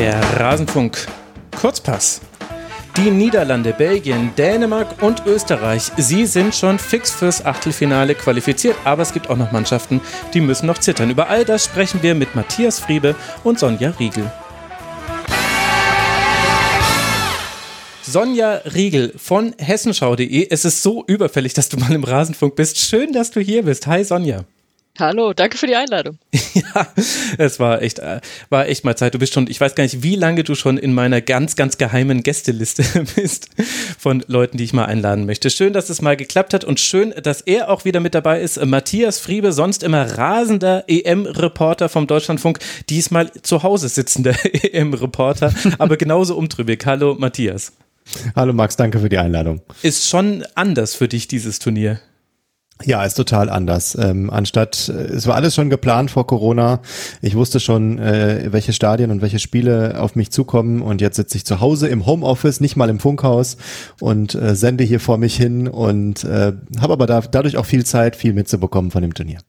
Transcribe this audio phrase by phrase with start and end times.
[0.00, 0.96] Der Rasenfunk
[1.60, 2.22] Kurzpass.
[2.96, 9.12] Die Niederlande, Belgien, Dänemark und Österreich, sie sind schon fix fürs Achtelfinale qualifiziert, aber es
[9.12, 10.00] gibt auch noch Mannschaften,
[10.32, 11.10] die müssen noch zittern.
[11.10, 14.32] Über all das sprechen wir mit Matthias Friebe und Sonja Riegel.
[18.00, 20.46] Sonja Riegel von hessenschau.de.
[20.48, 22.78] Es ist so überfällig, dass du mal im Rasenfunk bist.
[22.78, 23.86] Schön, dass du hier bist.
[23.86, 24.46] Hi Sonja.
[25.00, 26.18] Hallo, danke für die Einladung.
[26.54, 26.86] ja,
[27.38, 29.14] es war echt, äh, war echt mal Zeit.
[29.14, 31.78] Du bist schon, ich weiß gar nicht, wie lange du schon in meiner ganz, ganz
[31.78, 32.84] geheimen Gästeliste
[33.16, 33.48] bist
[33.98, 35.48] von Leuten, die ich mal einladen möchte.
[35.48, 38.62] Schön, dass es mal geklappt hat und schön, dass er auch wieder mit dabei ist.
[38.62, 42.58] Matthias Friebe, sonst immer rasender EM-Reporter vom Deutschlandfunk,
[42.90, 46.84] diesmal zu Hause sitzender EM-Reporter, aber genauso umtrübig.
[46.84, 47.72] Hallo, Matthias.
[48.36, 49.62] Hallo Max, danke für die Einladung.
[49.82, 52.00] Ist schon anders für dich dieses Turnier.
[52.84, 53.96] Ja, ist total anders.
[54.00, 56.80] Ähm, anstatt, äh, es war alles schon geplant vor Corona.
[57.20, 60.80] Ich wusste schon, äh, welche Stadien und welche Spiele auf mich zukommen.
[60.80, 63.56] Und jetzt sitze ich zu Hause im Homeoffice, nicht mal im Funkhaus
[64.00, 67.84] und äh, sende hier vor mich hin und äh, habe aber da, dadurch auch viel
[67.84, 69.40] Zeit, viel mitzubekommen von dem Turnier.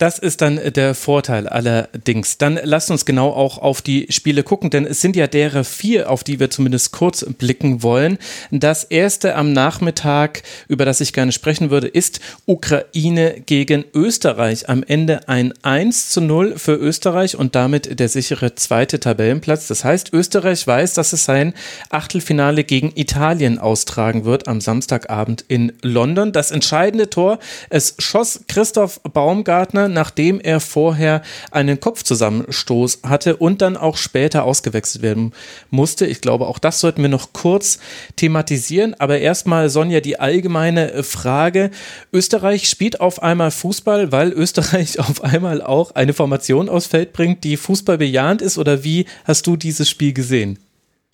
[0.00, 2.38] Das ist dann der Vorteil allerdings.
[2.38, 6.08] Dann lasst uns genau auch auf die Spiele gucken, denn es sind ja derer vier,
[6.08, 8.16] auf die wir zumindest kurz blicken wollen.
[8.50, 14.70] Das erste am Nachmittag, über das ich gerne sprechen würde, ist Ukraine gegen Österreich.
[14.70, 19.66] Am Ende ein 1 zu 0 für Österreich und damit der sichere zweite Tabellenplatz.
[19.66, 21.52] Das heißt, Österreich weiß, dass es sein
[21.90, 26.32] Achtelfinale gegen Italien austragen wird am Samstagabend in London.
[26.32, 33.76] Das entscheidende Tor, es schoss Christoph Baumgartner nachdem er vorher einen Kopfzusammenstoß hatte und dann
[33.76, 35.32] auch später ausgewechselt werden
[35.70, 36.06] musste.
[36.06, 37.78] Ich glaube, auch das sollten wir noch kurz
[38.16, 38.94] thematisieren.
[38.98, 41.70] Aber erstmal, Sonja, die allgemeine Frage.
[42.12, 47.44] Österreich spielt auf einmal Fußball, weil Österreich auf einmal auch eine Formation aufs Feld bringt,
[47.44, 48.58] die Fußball bejahend ist?
[48.58, 50.58] Oder wie hast du dieses Spiel gesehen?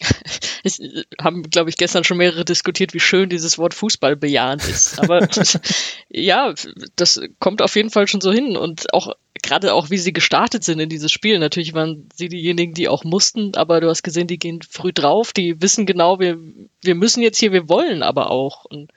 [0.66, 0.80] Es
[1.20, 4.98] haben, glaube ich, gestern schon mehrere diskutiert, wie schön dieses Wort Fußball bejahend ist.
[4.98, 5.28] Aber
[6.08, 6.52] ja,
[6.96, 8.56] das kommt auf jeden Fall schon so hin.
[8.56, 11.38] Und auch gerade auch, wie sie gestartet sind in dieses Spiel.
[11.38, 15.32] Natürlich waren sie diejenigen, die auch mussten, aber du hast gesehen, die gehen früh drauf,
[15.32, 16.36] die wissen genau, wir,
[16.82, 18.64] wir müssen jetzt hier, wir wollen aber auch.
[18.64, 18.90] Und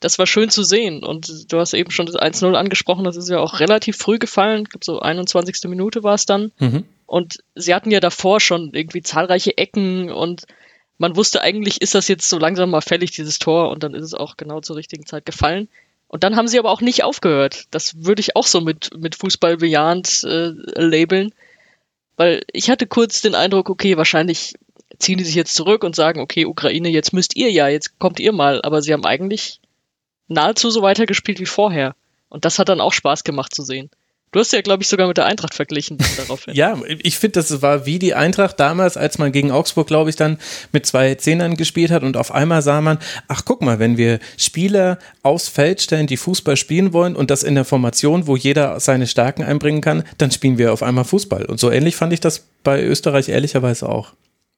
[0.00, 1.04] das war schön zu sehen.
[1.04, 4.62] Und du hast eben schon das 1-0 angesprochen, das ist ja auch relativ früh gefallen.
[4.62, 5.68] Ich glaube, so 21.
[5.68, 6.52] Minute war es dann.
[6.58, 6.84] Mhm.
[7.06, 10.46] Und sie hatten ja davor schon irgendwie zahlreiche Ecken und
[11.00, 14.04] man wusste eigentlich, ist das jetzt so langsam mal fällig, dieses Tor, und dann ist
[14.04, 15.66] es auch genau zur richtigen Zeit gefallen.
[16.08, 17.64] Und dann haben sie aber auch nicht aufgehört.
[17.70, 21.32] Das würde ich auch so mit, mit Fußball bejahend äh, labeln.
[22.16, 24.52] Weil ich hatte kurz den Eindruck, okay, wahrscheinlich
[24.98, 28.20] ziehen die sich jetzt zurück und sagen, okay, Ukraine, jetzt müsst ihr ja, jetzt kommt
[28.20, 28.60] ihr mal.
[28.60, 29.58] Aber sie haben eigentlich
[30.28, 31.94] nahezu so weitergespielt wie vorher.
[32.28, 33.88] Und das hat dann auch Spaß gemacht zu sehen.
[34.32, 36.54] Du hast ja, glaube ich, sogar mit der Eintracht verglichen daraufhin.
[36.54, 40.16] ja, ich finde, das war wie die Eintracht damals, als man gegen Augsburg, glaube ich,
[40.16, 40.38] dann
[40.72, 44.20] mit zwei Zehnern gespielt hat und auf einmal sah man, ach guck mal, wenn wir
[44.36, 48.78] Spieler aufs Feld stellen, die Fußball spielen wollen und das in der Formation, wo jeder
[48.78, 51.46] seine Stärken einbringen kann, dann spielen wir auf einmal Fußball.
[51.46, 54.12] Und so ähnlich fand ich das bei Österreich ehrlicherweise auch.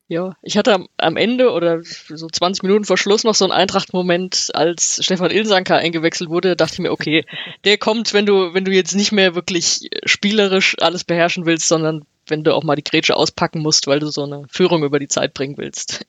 [0.08, 3.52] Ja, ich hatte am, am, Ende oder so 20 Minuten vor Schluss noch so einen
[3.52, 7.24] Eintracht-Moment, als Stefan Ilsanker eingewechselt wurde, dachte ich mir, okay,
[7.64, 12.04] der kommt, wenn du, wenn du jetzt nicht mehr wirklich spielerisch alles beherrschen willst, sondern
[12.26, 15.08] wenn du auch mal die Grätsche auspacken musst, weil du so eine Führung über die
[15.08, 16.04] Zeit bringen willst.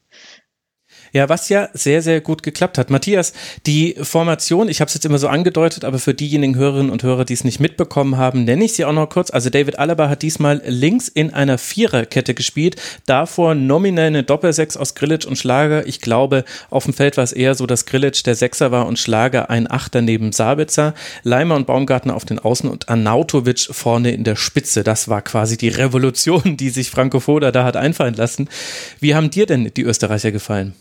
[1.13, 2.89] Ja, was ja sehr, sehr gut geklappt hat.
[2.89, 3.33] Matthias,
[3.67, 7.23] die Formation, ich habe es jetzt immer so angedeutet, aber für diejenigen Hörerinnen und Hörer,
[7.23, 9.29] die es nicht mitbekommen haben, nenne ich sie auch noch kurz.
[9.29, 14.95] Also David Alaba hat diesmal links in einer Viererkette gespielt, davor nominell eine Doppelsechs aus
[14.95, 15.85] Grillitsch und Schlager.
[15.85, 18.97] Ich glaube, auf dem Feld war es eher so, dass Grillitsch der Sechser war und
[18.97, 24.23] Schlager ein Achter neben Sabitzer, Leimer und Baumgartner auf den Außen und Arnautovic vorne in
[24.23, 24.83] der Spitze.
[24.83, 28.49] Das war quasi die Revolution, die sich Franco Foda da hat einfallen lassen.
[28.99, 30.73] Wie haben dir denn die Österreicher gefallen?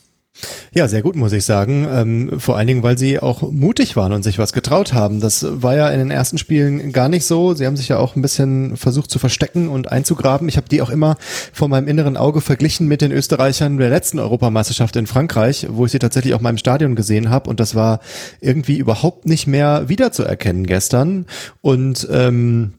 [0.74, 1.86] Ja, sehr gut, muss ich sagen.
[1.90, 5.20] Ähm, vor allen Dingen, weil sie auch mutig waren und sich was getraut haben.
[5.20, 7.52] Das war ja in den ersten Spielen gar nicht so.
[7.52, 10.48] Sie haben sich ja auch ein bisschen versucht zu verstecken und einzugraben.
[10.48, 11.16] Ich habe die auch immer
[11.52, 15.92] vor meinem inneren Auge verglichen mit den Österreichern der letzten Europameisterschaft in Frankreich, wo ich
[15.92, 17.50] sie tatsächlich auch mal im Stadion gesehen habe.
[17.50, 18.00] Und das war
[18.40, 21.26] irgendwie überhaupt nicht mehr wiederzuerkennen gestern.
[21.60, 22.72] Und ähm,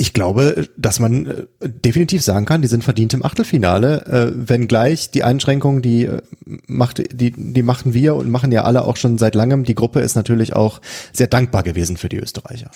[0.00, 5.10] ich glaube, dass man äh, definitiv sagen kann, die sind verdient im Achtelfinale, äh, wenngleich
[5.10, 6.22] die Einschränkungen, die äh,
[6.66, 9.64] macht, die, die machen wir und machen ja alle auch schon seit langem.
[9.64, 10.80] Die Gruppe ist natürlich auch
[11.12, 12.70] sehr dankbar gewesen für die Österreicher.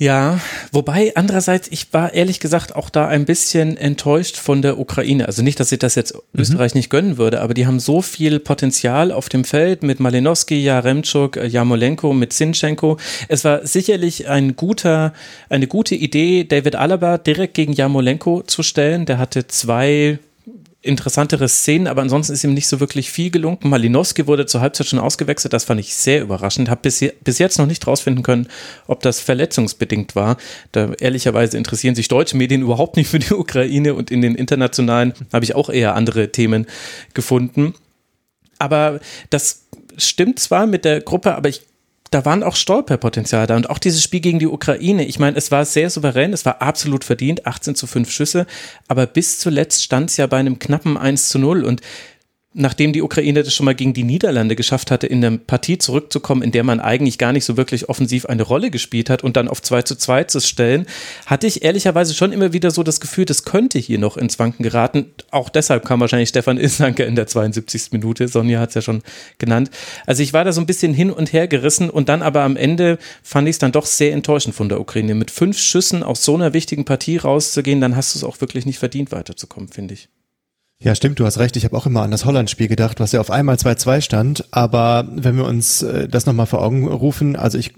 [0.00, 0.38] Ja,
[0.70, 5.26] wobei andererseits, ich war ehrlich gesagt auch da ein bisschen enttäuscht von der Ukraine.
[5.26, 6.40] Also nicht, dass ich das jetzt mhm.
[6.40, 10.54] Österreich nicht gönnen würde, aber die haben so viel Potenzial auf dem Feld mit Malinowski,
[10.54, 12.96] Jaremczuk, Jamolenko, mit Sinchenko.
[13.26, 15.12] Es war sicherlich ein guter,
[15.48, 19.04] eine gute Idee, David Alaba direkt gegen Jamolenko zu stellen.
[19.04, 20.20] Der hatte zwei
[20.80, 23.58] interessantere Szenen, aber ansonsten ist ihm nicht so wirklich viel gelungen.
[23.62, 26.70] Malinowski wurde zur Halbzeit schon ausgewechselt, das fand ich sehr überraschend.
[26.70, 28.48] Habe bis, bis jetzt noch nicht rausfinden können,
[28.86, 30.36] ob das verletzungsbedingt war.
[30.70, 35.14] Da ehrlicherweise interessieren sich deutsche Medien überhaupt nicht für die Ukraine und in den internationalen
[35.32, 36.66] habe ich auch eher andere Themen
[37.12, 37.74] gefunden.
[38.58, 39.66] Aber das
[39.96, 41.62] stimmt zwar mit der Gruppe, aber ich
[42.10, 45.04] da waren auch Stolperpotenzial da und auch dieses Spiel gegen die Ukraine.
[45.04, 48.46] Ich meine, es war sehr souverän, es war absolut verdient, 18 zu 5 Schüsse,
[48.88, 51.80] aber bis zuletzt stand es ja bei einem knappen 1 zu 0 und
[52.54, 56.42] nachdem die Ukraine das schon mal gegen die Niederlande geschafft hatte, in eine Partie zurückzukommen,
[56.42, 59.48] in der man eigentlich gar nicht so wirklich offensiv eine Rolle gespielt hat und dann
[59.48, 60.86] auf 2 zu 2 zu stellen,
[61.26, 64.62] hatte ich ehrlicherweise schon immer wieder so das Gefühl, das könnte hier noch ins Wanken
[64.62, 65.12] geraten.
[65.30, 67.92] Auch deshalb kam wahrscheinlich Stefan Ilsanke in der 72.
[67.92, 68.28] Minute.
[68.28, 69.02] Sonja hat es ja schon
[69.36, 69.70] genannt.
[70.06, 72.56] Also ich war da so ein bisschen hin und her gerissen und dann aber am
[72.56, 75.14] Ende fand ich es dann doch sehr enttäuschend von der Ukraine.
[75.14, 78.64] Mit fünf Schüssen aus so einer wichtigen Partie rauszugehen, dann hast du es auch wirklich
[78.64, 80.08] nicht verdient, weiterzukommen, finde ich.
[80.80, 81.56] Ja, stimmt, du hast recht.
[81.56, 84.44] Ich habe auch immer an das Holland-Spiel gedacht, was ja auf einmal 2-2 stand.
[84.52, 87.72] Aber wenn wir uns äh, das nochmal vor Augen rufen, also ich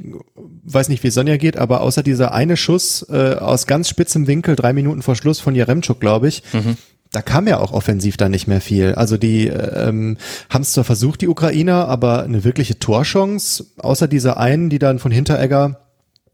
[0.64, 4.54] weiß nicht, wie Sonja geht, aber außer dieser eine Schuss äh, aus ganz spitzem Winkel,
[4.54, 6.76] drei Minuten vor Schluss von Jaremczuk, glaube ich, mhm.
[7.10, 8.94] da kam ja auch offensiv dann nicht mehr viel.
[8.94, 10.18] Also die ähm,
[10.50, 14.98] haben es zwar versucht, die Ukrainer, aber eine wirkliche Torchance, außer dieser einen, die dann
[14.98, 15.89] von Hinteregger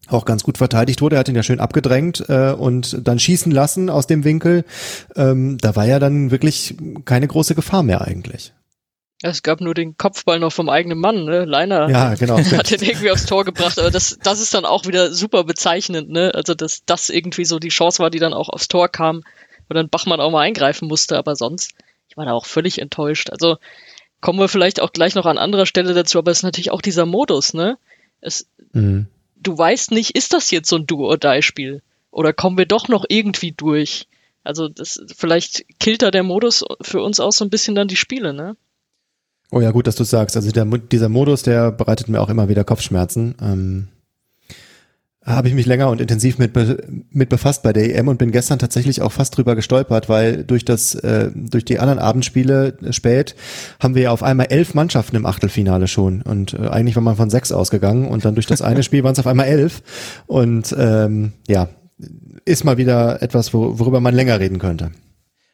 [0.09, 1.17] auch ganz gut verteidigt wurde.
[1.17, 4.65] Er hat ihn ja schön abgedrängt äh, und dann schießen lassen aus dem Winkel.
[5.15, 8.53] Ähm, da war ja dann wirklich keine große Gefahr mehr eigentlich.
[9.23, 11.47] Es gab nur den Kopfball noch vom eigenen Mann, ne?
[11.47, 12.39] Leiner ja, genau.
[12.39, 16.11] hat den irgendwie aufs Tor gebracht, aber das, das ist dann auch wieder super bezeichnend,
[16.11, 16.33] ne?
[16.35, 19.23] Also, dass das irgendwie so die Chance war, die dann auch aufs Tor kam,
[19.69, 21.73] wo dann Bachmann auch mal eingreifen musste, aber sonst,
[22.09, 23.31] ich war da auch völlig enttäuscht.
[23.31, 23.57] Also,
[24.21, 26.83] kommen wir vielleicht auch gleich noch an anderer Stelle dazu, aber es ist natürlich auch
[26.83, 27.79] dieser Modus, ne?
[28.21, 29.07] Es, mhm
[29.47, 31.83] du weißt nicht, ist das jetzt so ein Do-or-Die-Spiel?
[32.11, 34.09] Oder kommen wir doch noch irgendwie durch?
[34.43, 37.97] Also das, vielleicht killt da der Modus für uns auch so ein bisschen dann die
[37.97, 38.57] Spiele, ne?
[39.51, 40.37] Oh ja, gut, dass du sagst.
[40.37, 43.35] Also der, dieser Modus, der bereitet mir auch immer wieder Kopfschmerzen.
[43.41, 43.89] Ähm,
[45.27, 46.53] habe ich mich länger und intensiv mit,
[47.11, 50.65] mit befasst bei der EM und bin gestern tatsächlich auch fast drüber gestolpert, weil durch
[50.65, 53.35] das, äh, durch die anderen Abendspiele äh, spät
[53.81, 57.17] haben wir ja auf einmal elf Mannschaften im Achtelfinale schon und äh, eigentlich war man
[57.17, 59.83] von sechs ausgegangen und dann durch das eine Spiel waren es auf einmal elf
[60.27, 61.69] und ähm, ja,
[62.45, 64.93] ist mal wieder etwas, wo, worüber man länger reden könnte.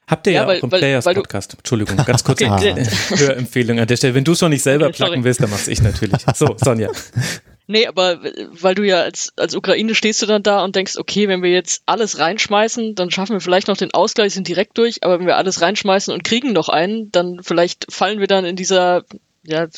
[0.07, 1.55] Habt ihr ja, ja weil, auch im weil, Players weil Podcast.
[1.55, 2.85] Entschuldigung, ganz kurz okay.
[3.17, 4.15] Hörempfehlung an der Stelle.
[4.15, 6.21] Wenn du schon nicht selber okay, placken willst, dann mach's ich natürlich.
[6.35, 6.91] So, Sonja.
[7.67, 8.21] Nee, aber
[8.51, 11.51] weil du ja als, als Ukraine stehst du dann da und denkst, okay, wenn wir
[11.51, 15.27] jetzt alles reinschmeißen, dann schaffen wir vielleicht noch den Ausgleich, sind direkt durch, aber wenn
[15.27, 19.05] wir alles reinschmeißen und kriegen noch einen, dann vielleicht fallen wir dann in dieser,
[19.45, 19.69] ja,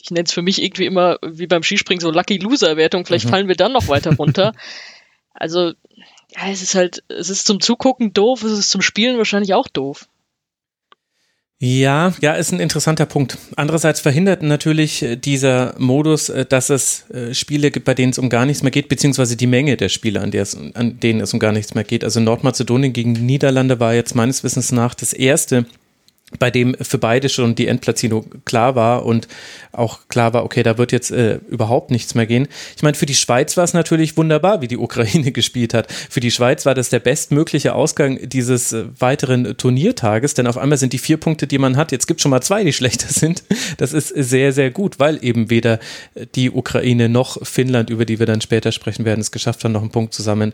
[0.00, 3.30] ich nenne es für mich irgendwie immer wie beim Skispringen so Lucky Loser-Wertung, vielleicht mhm.
[3.30, 4.52] fallen wir dann noch weiter runter.
[5.34, 5.72] also,
[6.36, 9.68] ja, es ist halt, es ist zum Zugucken doof, es ist zum Spielen wahrscheinlich auch
[9.68, 10.08] doof.
[11.62, 13.36] Ja, ja, ist ein interessanter Punkt.
[13.54, 18.18] Andererseits verhindert natürlich äh, dieser Modus, äh, dass es äh, Spiele gibt, bei denen es
[18.18, 21.34] um gar nichts mehr geht, beziehungsweise die Menge der Spiele, an, es, an denen es
[21.34, 22.02] um gar nichts mehr geht.
[22.02, 25.66] Also Nordmazedonien gegen Niederlande war jetzt meines Wissens nach das erste
[26.38, 29.26] bei dem für beide schon die Endplatzierung klar war und
[29.72, 32.46] auch klar war, okay, da wird jetzt äh, überhaupt nichts mehr gehen.
[32.76, 35.90] Ich meine, für die Schweiz war es natürlich wunderbar, wie die Ukraine gespielt hat.
[35.90, 40.78] Für die Schweiz war das der bestmögliche Ausgang dieses äh, weiteren Turniertages, denn auf einmal
[40.78, 43.42] sind die vier Punkte, die man hat, jetzt gibt schon mal zwei, die schlechter sind.
[43.78, 45.80] Das ist sehr, sehr gut, weil eben weder
[46.34, 49.82] die Ukraine noch Finnland, über die wir dann später sprechen werden, es geschafft haben, noch
[49.82, 50.52] einen Punkt zusammen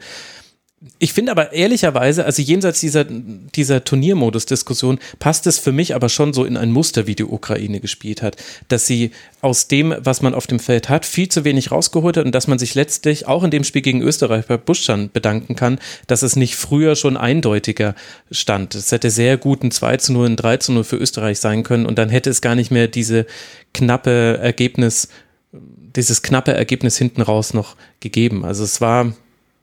[0.99, 6.35] ich finde aber ehrlicherweise, also jenseits dieser, dieser Turniermodus-Diskussion, passt es für mich aber schon
[6.35, 8.37] so in ein Muster, wie die Ukraine gespielt hat,
[8.68, 12.26] dass sie aus dem, was man auf dem Feld hat, viel zu wenig rausgeholt hat
[12.26, 15.78] und dass man sich letztlich auch in dem Spiel gegen Österreich bei Buschan bedanken kann,
[16.09, 17.95] dass es nicht früher schon eindeutiger
[18.30, 18.75] stand.
[18.75, 21.62] Es hätte sehr gut ein 2 zu 0, ein 3 zu 0 für Österreich sein
[21.62, 23.25] können und dann hätte es gar nicht mehr diese
[23.73, 25.09] knappe Ergebnis,
[25.52, 28.45] dieses knappe Ergebnis hinten raus noch gegeben.
[28.45, 29.14] Also es war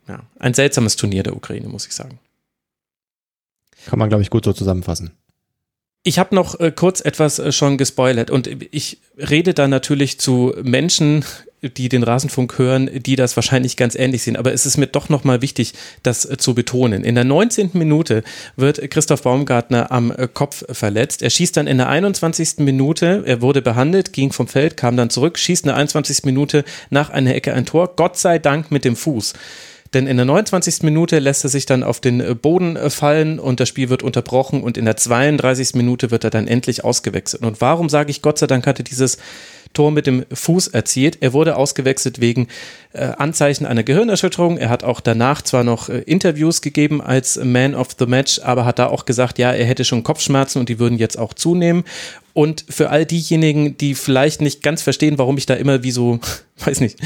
[0.08, 2.20] ja, ein seltsames Turnier der Ukraine, muss ich sagen.
[3.86, 5.12] Kann man, glaube ich, gut so zusammenfassen.
[6.06, 10.54] Ich habe noch äh, kurz etwas äh, schon gespoilert und ich rede da natürlich zu
[10.62, 11.24] Menschen,
[11.62, 14.36] die den Rasenfunk hören, die das wahrscheinlich ganz ähnlich sehen.
[14.36, 17.06] Aber es ist mir doch nochmal wichtig, das äh, zu betonen.
[17.06, 17.72] In der 19.
[17.74, 18.24] Minute
[18.58, 21.22] wird Christoph Baumgartner am äh, Kopf verletzt.
[21.22, 22.58] Er schießt dann in der 21.
[22.58, 26.26] Minute, er wurde behandelt, ging vom Feld, kam dann zurück, schießt in der 21.
[26.26, 27.96] Minute nach einer Ecke ein Tor.
[27.96, 29.34] Gott sei Dank mit dem Fuß.
[29.94, 30.84] Denn in der 29.
[30.84, 34.64] Minute lässt er sich dann auf den äh, Boden fallen und das Spiel wird unterbrochen
[34.64, 35.76] und in der 32.
[35.76, 37.44] Minute wird er dann endlich ausgewechselt.
[37.44, 39.18] Und warum sage ich Gott sei Dank hatte dieses
[39.74, 41.18] Tor mit dem Fuß erzielt.
[41.22, 42.48] Er wurde ausgewechselt wegen
[42.94, 44.58] äh, Anzeichen einer Gehirnerschütterung.
[44.58, 48.66] Er hat auch danach zwar noch äh, Interviews gegeben als Man of the Match, aber
[48.66, 51.84] hat da auch gesagt, ja, er hätte schon Kopfschmerzen und die würden jetzt auch zunehmen.
[52.34, 56.20] Und für all diejenigen, die vielleicht nicht ganz verstehen, warum ich da immer wie so,
[56.66, 56.98] weiß nicht,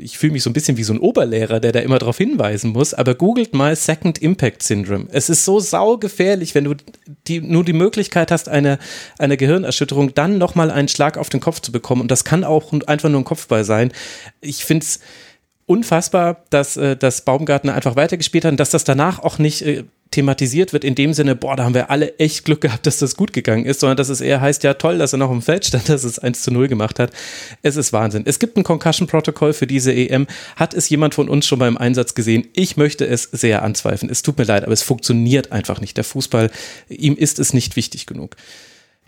[0.00, 2.72] ich fühle mich so ein bisschen wie so ein Oberlehrer, der da immer darauf hinweisen
[2.72, 5.06] muss, aber googelt mal Second Impact Syndrome.
[5.10, 6.74] Es ist so saugefährlich, wenn du
[7.26, 8.78] die, nur die Möglichkeit hast, eine,
[9.18, 12.02] eine Gehirnerschütterung, dann nochmal einen Schlag auf den Kopf zu bekommen.
[12.02, 13.92] Und das kann auch einfach nur ein Kopfball sein.
[14.42, 15.00] Ich finde es
[15.64, 19.84] unfassbar, dass, äh, dass Baumgartner einfach weitergespielt hat und dass das danach auch nicht äh,
[20.10, 23.16] thematisiert wird in dem Sinne, boah, da haben wir alle echt Glück gehabt, dass das
[23.16, 25.64] gut gegangen ist, sondern dass es eher heißt, ja toll, dass er noch im Feld
[25.64, 27.10] stand, dass es 1 zu 0 gemacht hat.
[27.62, 28.22] Es ist Wahnsinn.
[28.24, 30.26] Es gibt ein Concussion-Protokoll für diese EM.
[30.56, 32.46] Hat es jemand von uns schon beim Einsatz gesehen?
[32.54, 34.10] Ich möchte es sehr anzweifeln.
[34.10, 35.96] Es tut mir leid, aber es funktioniert einfach nicht.
[35.96, 36.50] Der Fußball,
[36.88, 38.36] ihm ist es nicht wichtig genug.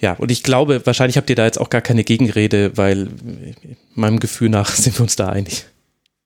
[0.00, 3.08] Ja, und ich glaube, wahrscheinlich habt ihr da jetzt auch gar keine Gegenrede, weil
[3.94, 5.66] meinem Gefühl nach sind wir uns da einig.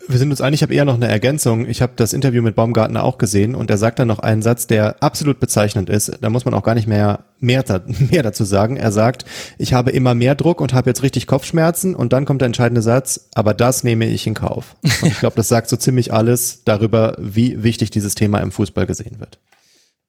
[0.08, 1.68] Wir sind uns einig, ich habe eher noch eine Ergänzung.
[1.68, 4.66] Ich habe das Interview mit Baumgartner auch gesehen und er sagt dann noch einen Satz,
[4.66, 6.18] der absolut bezeichnend ist.
[6.20, 7.64] Da muss man auch gar nicht mehr, mehr,
[8.10, 8.76] mehr dazu sagen.
[8.76, 9.24] Er sagt,
[9.58, 12.82] ich habe immer mehr Druck und habe jetzt richtig Kopfschmerzen und dann kommt der entscheidende
[12.82, 14.74] Satz, aber das nehme ich in Kauf.
[14.82, 18.86] Und ich glaube, das sagt so ziemlich alles darüber, wie wichtig dieses Thema im Fußball
[18.86, 19.38] gesehen wird.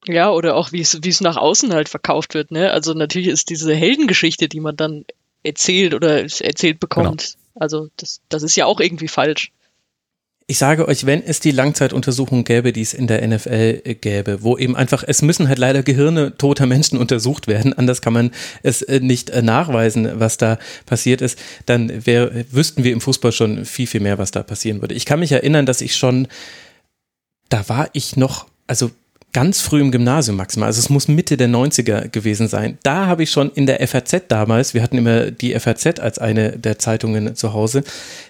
[0.06, 2.72] Ja, oder auch wie es, wie es nach außen halt verkauft wird, ne?
[2.72, 5.04] Also natürlich ist diese Heldengeschichte, die man dann
[5.42, 7.22] erzählt oder erzählt bekommt.
[7.22, 7.62] Genau.
[7.62, 9.52] Also das, das ist ja auch irgendwie falsch.
[10.46, 14.58] Ich sage euch, wenn es die Langzeituntersuchung gäbe, die es in der NFL gäbe, wo
[14.58, 18.30] eben einfach, es müssen halt leider Gehirne toter Menschen untersucht werden, anders kann man
[18.62, 23.32] es äh, nicht äh, nachweisen, was da passiert ist, dann wär, wüssten wir im Fußball
[23.32, 24.94] schon viel, viel mehr, was da passieren würde.
[24.94, 26.28] Ich kann mich erinnern, dass ich schon,
[27.48, 28.90] da war ich noch, also
[29.34, 32.78] ganz früh im Gymnasium maximal, also es muss Mitte der 90er gewesen sein.
[32.84, 36.52] Da habe ich schon in der FAZ damals, wir hatten immer die FAZ als eine
[36.52, 37.84] der Zeitungen zu Hause,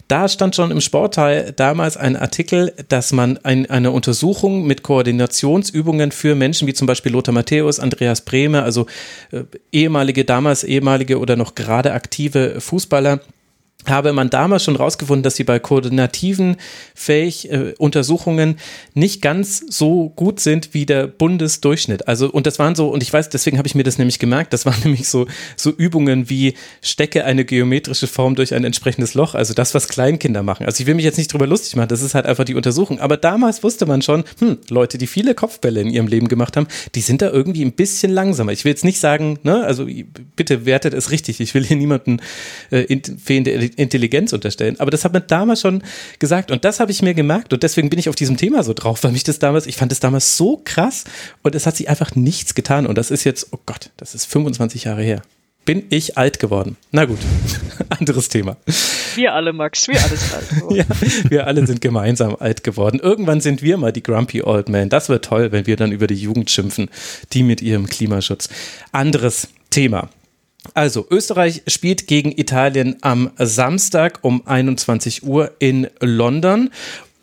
[0.08, 6.10] da stand schon im Sportteil damals ein Artikel, dass man ein, eine Untersuchung mit Koordinationsübungen
[6.10, 8.86] für Menschen wie zum Beispiel Lothar Matthäus, Andreas Brehme, also
[9.30, 13.20] äh, ehemalige, damals ehemalige oder noch gerade aktive Fußballer,
[13.86, 16.56] habe man damals schon rausgefunden, dass sie bei koordinativen
[16.94, 18.56] Fähig äh, Untersuchungen
[18.94, 22.08] nicht ganz so gut sind wie der Bundesdurchschnitt.
[22.08, 24.52] Also und das waren so und ich weiß, deswegen habe ich mir das nämlich gemerkt,
[24.52, 25.26] das waren nämlich so
[25.56, 30.42] so Übungen wie stecke eine geometrische Form durch ein entsprechendes Loch, also das was Kleinkinder
[30.42, 30.66] machen.
[30.66, 33.00] Also ich will mich jetzt nicht drüber lustig machen, das ist halt einfach die Untersuchung,
[33.00, 36.66] aber damals wusste man schon, hm, Leute, die viele Kopfbälle in ihrem Leben gemacht haben,
[36.94, 38.52] die sind da irgendwie ein bisschen langsamer.
[38.52, 39.86] Ich will jetzt nicht sagen, ne, also
[40.36, 41.40] bitte wertet es richtig.
[41.40, 42.20] Ich will hier niemanden
[42.70, 44.78] äh, fehlende Intelligenz unterstellen.
[44.78, 45.82] Aber das hat man damals schon
[46.18, 48.72] gesagt und das habe ich mir gemerkt und deswegen bin ich auf diesem Thema so
[48.74, 51.04] drauf, weil mich das damals, ich fand das damals so krass
[51.42, 54.26] und es hat sich einfach nichts getan und das ist jetzt, oh Gott, das ist
[54.26, 55.22] 25 Jahre her.
[55.64, 56.76] Bin ich alt geworden?
[56.92, 57.18] Na gut,
[57.88, 58.58] anderes Thema.
[59.14, 60.76] Wir alle, Max, wir alle sind alt geworden.
[60.76, 60.84] ja,
[61.30, 63.00] wir alle sind gemeinsam alt geworden.
[63.00, 64.90] Irgendwann sind wir mal die Grumpy Old Men.
[64.90, 66.90] Das wird toll, wenn wir dann über die Jugend schimpfen,
[67.32, 68.50] die mit ihrem Klimaschutz.
[68.92, 70.10] Anderes Thema.
[70.72, 76.70] Also, Österreich spielt gegen Italien am Samstag um 21 Uhr in London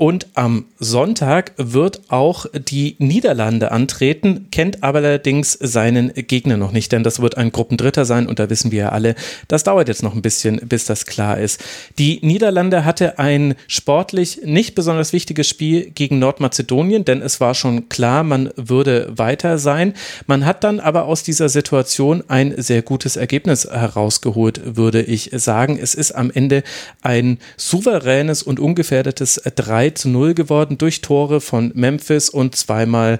[0.01, 6.91] und am Sonntag wird auch die Niederlande antreten, kennt aber allerdings seinen Gegner noch nicht,
[6.91, 9.13] denn das wird ein Gruppendritter sein und da wissen wir ja alle,
[9.47, 11.63] das dauert jetzt noch ein bisschen, bis das klar ist.
[11.99, 17.87] Die Niederlande hatte ein sportlich nicht besonders wichtiges Spiel gegen Nordmazedonien, denn es war schon
[17.87, 19.93] klar, man würde weiter sein.
[20.25, 25.77] Man hat dann aber aus dieser Situation ein sehr gutes Ergebnis herausgeholt, würde ich sagen.
[25.79, 26.63] Es ist am Ende
[27.03, 33.19] ein souveränes und ungefährdetes 3 zu 0 geworden durch Tore von Memphis und zweimal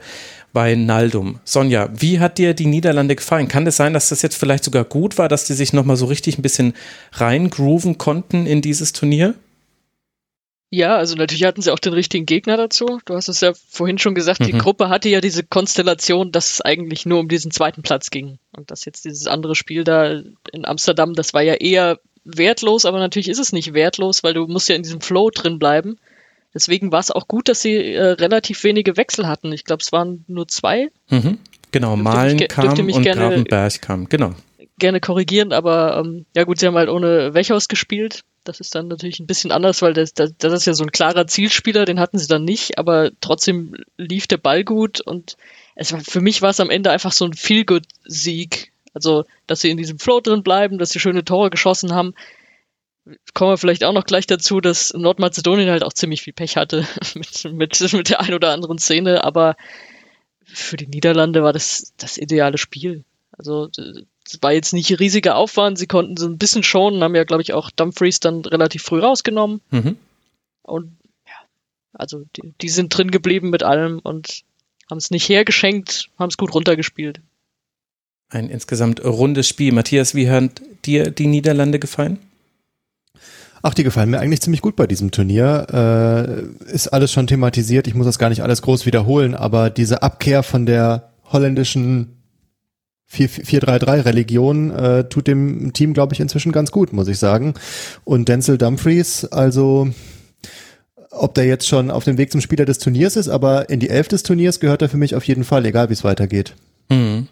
[0.53, 1.39] bei Naldum.
[1.43, 3.47] Sonja, wie hat dir die Niederlande gefallen?
[3.47, 5.95] Kann es das sein, dass das jetzt vielleicht sogar gut war, dass die sich nochmal
[5.95, 6.73] so richtig ein bisschen
[7.13, 9.35] reingrooven konnten in dieses Turnier?
[10.73, 13.01] Ja, also natürlich hatten sie auch den richtigen Gegner dazu.
[13.03, 14.45] Du hast es ja vorhin schon gesagt, mhm.
[14.45, 18.39] die Gruppe hatte ja diese Konstellation, dass es eigentlich nur um diesen zweiten Platz ging.
[18.55, 20.21] Und dass jetzt dieses andere Spiel da
[20.53, 24.47] in Amsterdam, das war ja eher wertlos, aber natürlich ist es nicht wertlos, weil du
[24.47, 25.97] musst ja in diesem Flow drin bleiben.
[26.53, 29.51] Deswegen war es auch gut, dass sie äh, relativ wenige Wechsel hatten.
[29.53, 30.89] Ich glaube, es waren nur zwei.
[31.10, 31.38] Mhm.
[31.72, 34.34] Genau, Malen ge- kam dürfte mich und gerne- Gravenberg kam, genau.
[34.77, 38.22] gerne korrigieren, aber ähm, ja gut, sie haben halt ohne Wechhaus gespielt.
[38.43, 40.91] Das ist dann natürlich ein bisschen anders, weil das, das, das ist ja so ein
[40.91, 45.38] klarer Zielspieler, den hatten sie dann nicht, aber trotzdem lief der Ball gut und
[45.75, 48.72] es war, für mich war es am Ende einfach so ein Feel-Good-Sieg.
[48.93, 52.13] Also, dass sie in diesem Flow drin bleiben, dass sie schöne Tore geschossen haben.
[53.34, 56.86] Kommen wir vielleicht auch noch gleich dazu, dass Nordmazedonien halt auch ziemlich viel Pech hatte
[57.15, 59.55] mit, mit, mit der ein oder anderen Szene, aber
[60.46, 63.03] für die Niederlande war das das ideale Spiel.
[63.31, 63.70] Also
[64.25, 67.41] es war jetzt nicht riesiger Aufwand, sie konnten so ein bisschen schonen, haben ja, glaube
[67.41, 69.62] ich, auch Dumfries dann relativ früh rausgenommen.
[69.72, 69.98] Mhm.
[70.62, 71.34] Und ja,
[71.93, 74.43] also die, die sind drin geblieben mit allem und
[74.89, 77.22] haben es nicht hergeschenkt, haben es gut runtergespielt.
[78.29, 79.74] Ein insgesamt rundes Spiel.
[79.74, 82.20] Matthias, wie hat dir die Niederlande gefallen?
[83.63, 85.68] Ach, die gefallen mir eigentlich ziemlich gut bei diesem Turnier.
[86.68, 87.88] Äh, ist alles schon thematisiert.
[87.88, 92.18] Ich muss das gar nicht alles groß wiederholen, aber diese Abkehr von der holländischen
[93.12, 97.53] 4-3-3-Religion äh, tut dem Team, glaube ich, inzwischen ganz gut, muss ich sagen.
[98.03, 99.89] Und Denzel Dumfries, also
[101.12, 103.89] ob der jetzt schon auf dem Weg zum Spieler des Turniers ist, aber in die
[103.89, 106.56] Elf des Turniers gehört er für mich auf jeden Fall, egal wie es weitergeht.
[106.89, 107.27] Mhm.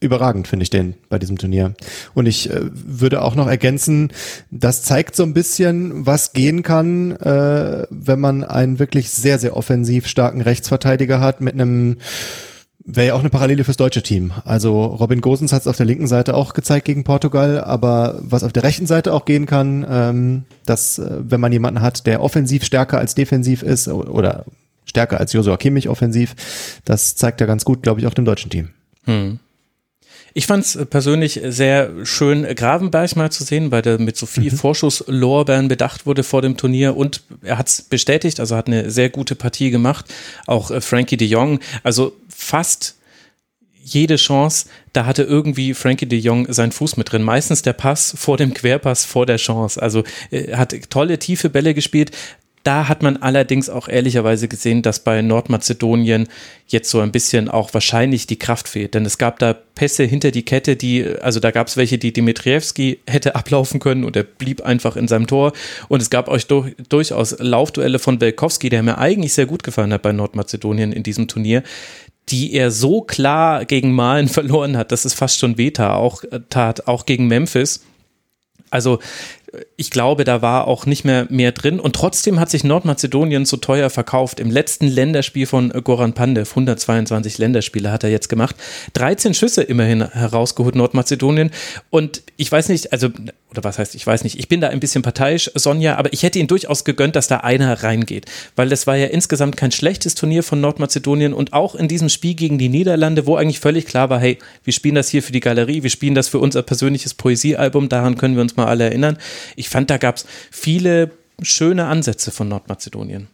[0.00, 1.74] Überragend finde ich den bei diesem Turnier.
[2.14, 4.12] Und ich äh, würde auch noch ergänzen,
[4.50, 9.56] das zeigt so ein bisschen, was gehen kann, äh, wenn man einen wirklich sehr, sehr
[9.56, 11.96] offensiv starken Rechtsverteidiger hat mit einem
[12.90, 14.32] Wäre ja auch eine Parallele fürs deutsche Team.
[14.46, 18.42] Also Robin Gosens hat es auf der linken Seite auch gezeigt gegen Portugal, aber was
[18.42, 22.22] auf der rechten Seite auch gehen kann, ähm, dass äh, wenn man jemanden hat, der
[22.22, 24.46] offensiv stärker als defensiv ist oder
[24.86, 26.34] stärker als Josua Kimmich offensiv,
[26.86, 28.70] das zeigt er ganz gut, glaube ich, auch dem deutschen Team.
[29.04, 29.38] Hm.
[30.38, 34.52] Ich fand es persönlich sehr schön, Gravenberg mal zu sehen, weil der mit so viel
[34.56, 39.10] Vorschusslorbeeren bedacht wurde vor dem Turnier und er hat es bestätigt, also hat eine sehr
[39.10, 40.04] gute Partie gemacht.
[40.46, 42.98] Auch äh, Frankie de Jong, also fast
[43.82, 47.24] jede Chance, da hatte irgendwie Frankie de Jong seinen Fuß mit drin.
[47.24, 49.82] Meistens der Pass vor dem Querpass vor der Chance.
[49.82, 52.12] Also äh, hat tolle tiefe Bälle gespielt.
[52.68, 56.28] Da hat man allerdings auch ehrlicherweise gesehen, dass bei Nordmazedonien
[56.66, 58.92] jetzt so ein bisschen auch wahrscheinlich die Kraft fehlt.
[58.92, 62.12] Denn es gab da Pässe hinter die Kette, die, also da gab es welche, die
[62.12, 65.54] Dimitrievski hätte ablaufen können und er blieb einfach in seinem Tor.
[65.88, 69.94] Und es gab euch durch, durchaus Laufduelle von Belkowski, der mir eigentlich sehr gut gefallen
[69.94, 71.62] hat bei Nordmazedonien in diesem Turnier,
[72.28, 76.86] die er so klar gegen Malen verloren hat, dass es fast schon wehtat, auch, tat,
[76.86, 77.82] auch gegen Memphis.
[78.70, 78.98] Also
[79.76, 81.80] ich glaube, da war auch nicht mehr mehr drin.
[81.80, 84.40] Und trotzdem hat sich Nordmazedonien so teuer verkauft.
[84.40, 88.56] Im letzten Länderspiel von Goran Pandev, 122 Länderspiele hat er jetzt gemacht.
[88.94, 91.50] 13 Schüsse immerhin herausgeholt, Nordmazedonien.
[91.90, 93.08] Und ich weiß nicht, also,
[93.50, 96.22] oder was heißt, ich weiß nicht, ich bin da ein bisschen parteiisch, Sonja, aber ich
[96.22, 98.26] hätte ihn durchaus gegönnt, dass da einer reingeht.
[98.54, 102.34] Weil das war ja insgesamt kein schlechtes Turnier von Nordmazedonien und auch in diesem Spiel
[102.34, 105.40] gegen die Niederlande, wo eigentlich völlig klar war, hey, wir spielen das hier für die
[105.40, 109.16] Galerie, wir spielen das für unser persönliches Poesiealbum, daran können wir uns mal alle erinnern.
[109.56, 111.10] Ich fand, da gab es viele
[111.42, 113.28] schöne Ansätze von Nordmazedonien.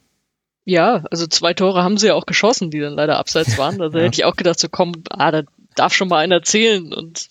[0.67, 3.81] Ja, also zwei Tore haben sie ja auch geschossen, die dann leider abseits waren.
[3.81, 4.05] Also Ja.
[4.05, 5.43] hätte ich auch gedacht, so komm, ah, da
[5.75, 6.93] darf schon mal einer zählen.
[6.93, 7.29] Und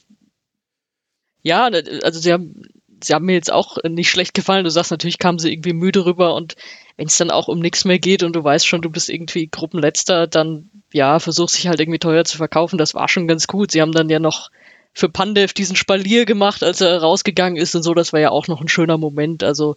[1.41, 2.63] ja, da- also sie haben,
[3.03, 4.63] sie haben mir jetzt auch nicht schlecht gefallen.
[4.63, 6.55] Du sagst, natürlich kamen sie irgendwie müde rüber und
[6.95, 9.47] wenn es dann auch um nichts mehr geht und du weißt schon, du bist irgendwie
[9.47, 12.77] Gruppenletzter, dann ja, versuchst dich halt irgendwie teuer zu verkaufen.
[12.77, 13.71] Das war schon ganz gut.
[13.71, 14.51] Sie haben dann ja noch
[14.93, 17.93] für Pandev diesen Spalier gemacht, als er rausgegangen ist und so.
[17.93, 19.43] Das war ja auch noch ein schöner Moment.
[19.43, 19.75] Also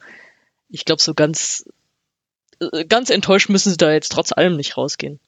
[0.69, 1.65] ich glaube, so ganz
[2.61, 5.19] äh, ganz enttäuscht müssen sie da jetzt trotz allem nicht rausgehen.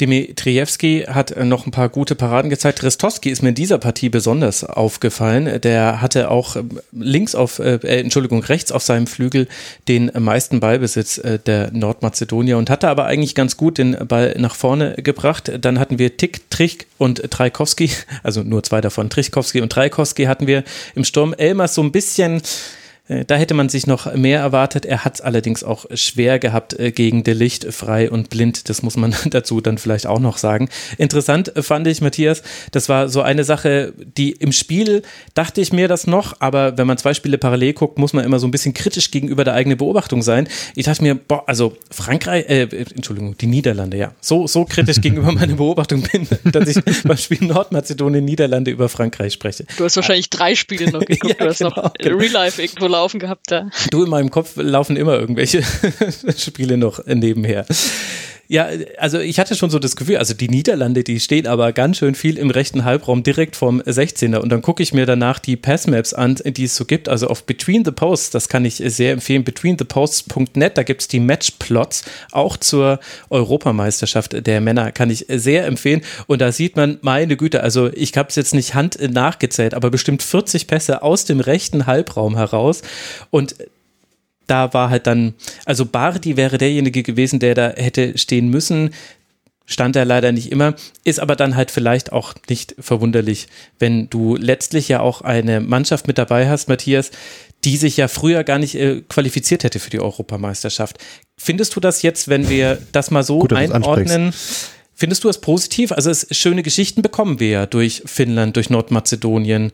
[0.00, 2.82] Dimitrievski hat äh, noch ein paar gute Paraden gezeigt.
[2.82, 5.60] Ristowski ist mir in dieser Partie besonders aufgefallen.
[5.60, 9.48] Der hatte auch ähm, links auf, äh, äh, Entschuldigung, rechts auf seinem Flügel
[9.88, 14.54] den meisten Ballbesitz äh, der Nordmazedonier und hatte aber eigentlich ganz gut den Ball nach
[14.54, 15.52] vorne gebracht.
[15.60, 17.90] Dann hatten wir Tick, Trich und Trajkowski,
[18.22, 21.34] also nur zwei davon, Trichkowski und Trajkowski hatten wir im Sturm.
[21.34, 22.42] Elmers so ein bisschen
[23.26, 24.86] da hätte man sich noch mehr erwartet.
[24.86, 28.68] Er hat es allerdings auch schwer gehabt äh, gegen De Licht, frei und blind.
[28.68, 30.68] Das muss man dazu dann vielleicht auch noch sagen.
[30.96, 35.02] Interessant äh, fand ich, Matthias, das war so eine Sache, die im Spiel
[35.34, 38.38] dachte ich mir das noch, aber wenn man zwei Spiele parallel guckt, muss man immer
[38.38, 40.48] so ein bisschen kritisch gegenüber der eigenen Beobachtung sein.
[40.76, 42.62] Ich dachte mir, boah, also Frankreich, äh,
[42.94, 47.44] Entschuldigung, die Niederlande, ja, so, so kritisch gegenüber meiner Beobachtung bin, dass ich beim Spiel
[47.44, 49.64] Nordmazedonien, Niederlande über Frankreich spreche.
[49.76, 52.16] Du hast wahrscheinlich drei Spiele noch geguckt, Ja, du hast genau, noch genau.
[52.16, 53.70] Real Life irgendwo laufen gehabt da.
[53.90, 55.62] Du, in meinem Kopf laufen immer irgendwelche
[56.36, 57.66] Spiele noch nebenher.
[58.50, 58.66] Ja,
[58.98, 62.16] also ich hatte schon so das Gefühl, also die Niederlande, die stehen aber ganz schön
[62.16, 66.12] viel im rechten Halbraum direkt vom 16er und dann gucke ich mir danach die Passmaps
[66.12, 69.44] an, die es so gibt, also auf Between the Posts, das kann ich sehr empfehlen,
[69.44, 76.00] betweentheposts.net, da gibt es die Matchplots, auch zur Europameisterschaft der Männer, kann ich sehr empfehlen.
[76.26, 79.90] Und da sieht man, meine Güte, also ich habe es jetzt nicht Hand nachgezählt, aber
[79.90, 82.82] bestimmt 40 Pässe aus dem rechten Halbraum heraus.
[83.30, 83.54] Und
[84.50, 85.34] da war halt dann,
[85.64, 88.90] also Bardi wäre derjenige gewesen, der da hätte stehen müssen.
[89.66, 93.46] Stand er leider nicht immer, ist aber dann halt vielleicht auch nicht verwunderlich,
[93.78, 97.12] wenn du letztlich ja auch eine Mannschaft mit dabei hast, Matthias,
[97.62, 100.98] die sich ja früher gar nicht äh, qualifiziert hätte für die Europameisterschaft.
[101.36, 104.32] Findest du das jetzt, wenn wir das mal so Gut, einordnen?
[104.94, 105.92] Findest du das positiv?
[105.92, 109.70] Also es, schöne Geschichten bekommen wir ja durch Finnland, durch Nordmazedonien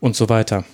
[0.00, 0.64] und so weiter.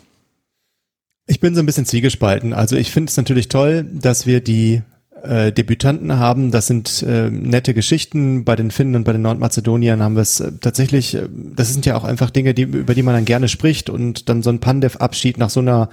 [1.27, 2.53] Ich bin so ein bisschen zwiegespalten.
[2.53, 4.83] Also ich finde es natürlich toll, dass wir die
[5.23, 6.51] äh, Debütanten haben.
[6.51, 8.45] Das sind äh, nette Geschichten.
[8.45, 11.87] Bei den Finnen und bei den Nordmazedoniern haben wir es äh, tatsächlich, äh, das sind
[11.87, 14.61] ja auch einfach Dinge, die, über die man dann gerne spricht und dann so ein
[14.61, 15.89] Pandev-Abschied nach so einer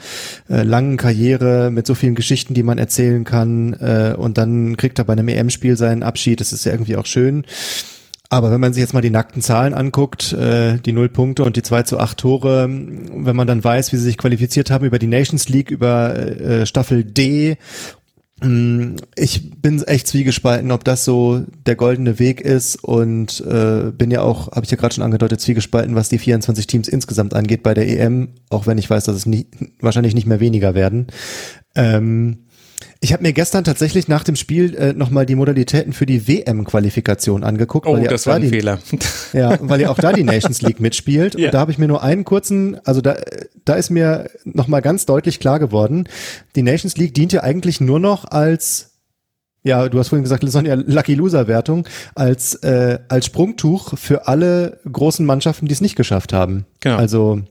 [0.50, 5.00] äh, langen Karriere mit so vielen Geschichten, die man erzählen kann äh, und dann kriegt
[5.00, 6.41] er bei einem EM-Spiel seinen Abschied.
[6.41, 7.46] Das ist ja irgendwie auch schön.
[8.32, 11.58] Aber wenn man sich jetzt mal die nackten Zahlen anguckt, äh, die null Punkte und
[11.58, 15.00] die zwei zu acht Tore, wenn man dann weiß, wie sie sich qualifiziert haben über
[15.00, 17.58] die Nations League, über äh, Staffel D,
[18.41, 24.12] mm, ich bin echt zwiegespalten, ob das so der goldene Weg ist und äh, bin
[24.12, 27.63] ja auch, habe ich ja gerade schon angedeutet, zwiegespalten, was die 24 Teams insgesamt angeht
[27.63, 29.48] bei der EM, auch wenn ich weiß, dass es nie,
[29.82, 31.08] wahrscheinlich nicht mehr weniger werden.
[31.76, 32.46] Ähm,
[33.04, 37.44] ich habe mir gestern tatsächlich nach dem Spiel äh, nochmal die Modalitäten für die WM-Qualifikation
[37.44, 37.88] angeguckt.
[37.88, 38.78] Oh, das war ein die, Fehler.
[39.34, 41.34] Ja, weil ja auch da die Nations League mitspielt.
[41.40, 41.48] ja.
[41.48, 43.18] Und da habe ich mir nur einen kurzen, also da,
[43.66, 46.08] da ist mir nochmal ganz deutlich klar geworden,
[46.56, 48.92] die Nations League dient ja eigentlich nur noch als
[49.64, 54.80] ja, du hast vorhin gesagt, Sonja, Lucky Loser Wertung als äh, als Sprungtuch für alle
[54.92, 56.66] großen Mannschaften, die es nicht geschafft haben.
[56.80, 56.98] Genau.
[56.98, 57.42] Also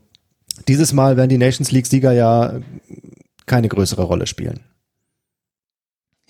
[0.67, 2.61] dieses Mal werden die Nations League Sieger ja
[3.47, 4.61] keine größere Rolle spielen.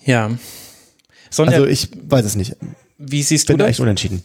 [0.05, 0.31] Ja.
[1.29, 2.55] Sonja, also ich weiß es nicht.
[2.97, 3.69] Wie siehst du Bin das?
[3.69, 4.23] echt unentschieden.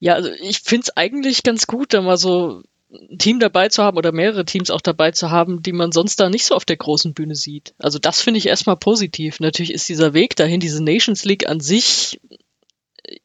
[0.00, 3.82] Ja, also ich finde es eigentlich ganz gut, da mal so ein Team dabei zu
[3.82, 6.64] haben oder mehrere Teams auch dabei zu haben, die man sonst da nicht so auf
[6.64, 7.74] der großen Bühne sieht.
[7.78, 9.40] Also das finde ich erstmal positiv.
[9.40, 12.20] Natürlich ist dieser Weg dahin, diese Nations League an sich,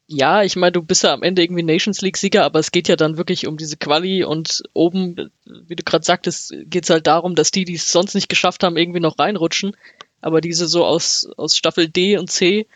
[0.06, 2.96] ja, ich meine, du bist ja am Ende irgendwie Nations League-Sieger, aber es geht ja
[2.96, 7.34] dann wirklich um diese Quali und oben, wie du gerade sagtest, geht es halt darum,
[7.34, 9.76] dass die, die es sonst nicht geschafft haben, irgendwie noch reinrutschen.
[10.20, 12.66] Aber diese so aus, aus Staffel D und C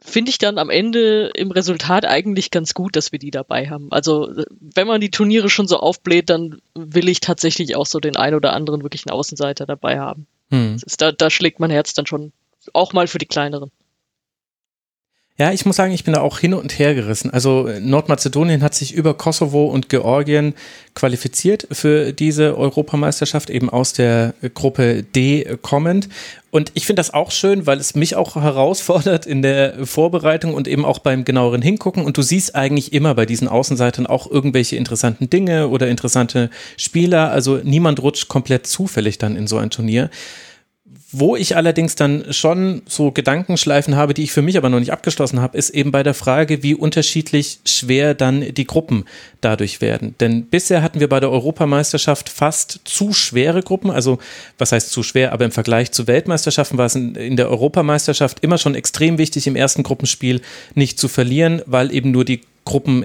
[0.00, 3.90] finde ich dann am Ende im Resultat eigentlich ganz gut, dass wir die dabei haben.
[3.90, 8.16] Also wenn man die Turniere schon so aufbläht, dann will ich tatsächlich auch so den
[8.16, 10.26] ein oder anderen wirklichen Außenseiter dabei haben.
[10.50, 10.76] Hm.
[10.76, 12.32] Ist, da, da schlägt mein Herz dann schon
[12.74, 13.70] auch mal für die kleineren.
[15.36, 17.28] Ja, ich muss sagen, ich bin da auch hin und her gerissen.
[17.30, 20.54] Also Nordmazedonien hat sich über Kosovo und Georgien
[20.94, 26.08] qualifiziert für diese Europameisterschaft, eben aus der Gruppe D kommend.
[26.52, 30.68] Und ich finde das auch schön, weil es mich auch herausfordert in der Vorbereitung und
[30.68, 32.04] eben auch beim genaueren Hingucken.
[32.04, 37.32] Und du siehst eigentlich immer bei diesen Außenseitern auch irgendwelche interessanten Dinge oder interessante Spieler.
[37.32, 40.10] Also niemand rutscht komplett zufällig dann in so ein Turnier.
[41.16, 44.92] Wo ich allerdings dann schon so Gedankenschleifen habe, die ich für mich aber noch nicht
[44.92, 49.04] abgeschlossen habe, ist eben bei der Frage, wie unterschiedlich schwer dann die Gruppen
[49.40, 50.16] dadurch werden.
[50.18, 53.92] Denn bisher hatten wir bei der Europameisterschaft fast zu schwere Gruppen.
[53.92, 54.18] Also,
[54.58, 58.58] was heißt zu schwer, aber im Vergleich zu Weltmeisterschaften war es in der Europameisterschaft immer
[58.58, 60.40] schon extrem wichtig, im ersten Gruppenspiel
[60.74, 63.04] nicht zu verlieren, weil eben nur die Gruppen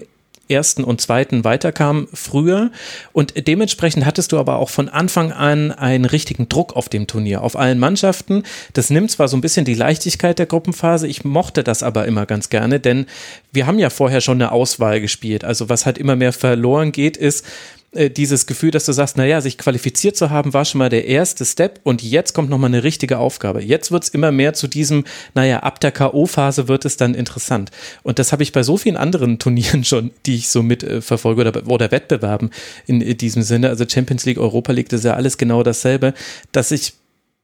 [0.50, 2.72] ersten und zweiten weiterkam früher.
[3.14, 7.44] Und dementsprechend hattest du aber auch von Anfang an einen richtigen Druck auf dem Turnier,
[7.44, 8.44] auf allen Mannschaften.
[8.74, 12.26] Das nimmt zwar so ein bisschen die Leichtigkeit der Gruppenphase, ich mochte das aber immer
[12.26, 13.06] ganz gerne, denn
[13.52, 15.44] wir haben ja vorher schon eine Auswahl gespielt.
[15.44, 17.46] Also was halt immer mehr verloren geht, ist,
[17.92, 21.06] äh, dieses Gefühl, dass du sagst, naja, sich qualifiziert zu haben, war schon mal der
[21.06, 23.64] erste Step und jetzt kommt nochmal eine richtige Aufgabe.
[23.64, 27.72] Jetzt wird es immer mehr zu diesem, naja, ab der K.O.-Phase wird es dann interessant.
[28.04, 31.48] Und das habe ich bei so vielen anderen Turnieren schon, die ich so mitverfolge äh,
[31.48, 32.52] oder, oder Wettbewerben
[32.86, 33.70] in, in diesem Sinne.
[33.70, 36.14] Also Champions League, Europa League, das ist ja alles genau dasselbe,
[36.52, 36.94] dass ich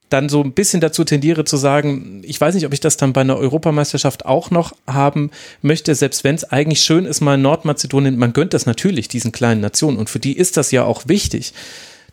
[0.10, 3.14] dann so ein bisschen dazu tendiere zu sagen, ich weiß nicht, ob ich das dann
[3.14, 8.18] bei einer Europameisterschaft auch noch haben möchte, selbst wenn es eigentlich schön ist, mal Nordmazedonien,
[8.18, 11.54] man gönnt das natürlich diesen kleinen Nationen und für die ist das ja auch wichtig.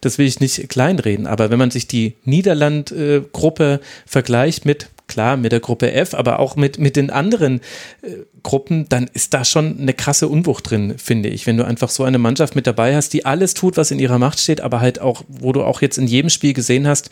[0.01, 5.53] Das will ich nicht kleinreden, aber wenn man sich die Niederland-Gruppe vergleicht mit, klar, mit
[5.53, 7.61] der Gruppe F, aber auch mit, mit den anderen
[8.03, 11.47] äh, Gruppen, dann ist da schon eine krasse Unwucht drin, finde ich.
[11.47, 14.19] Wenn du einfach so eine Mannschaft mit dabei hast, die alles tut, was in ihrer
[14.19, 17.11] Macht steht, aber halt auch, wo du auch jetzt in jedem Spiel gesehen hast,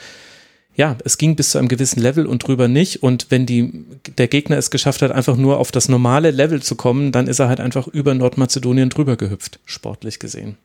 [0.81, 3.03] ja, es ging bis zu einem gewissen Level und drüber nicht.
[3.03, 3.85] Und wenn die,
[4.17, 7.39] der Gegner es geschafft hat, einfach nur auf das normale Level zu kommen, dann ist
[7.39, 10.57] er halt einfach über Nordmazedonien drüber gehüpft, sportlich gesehen.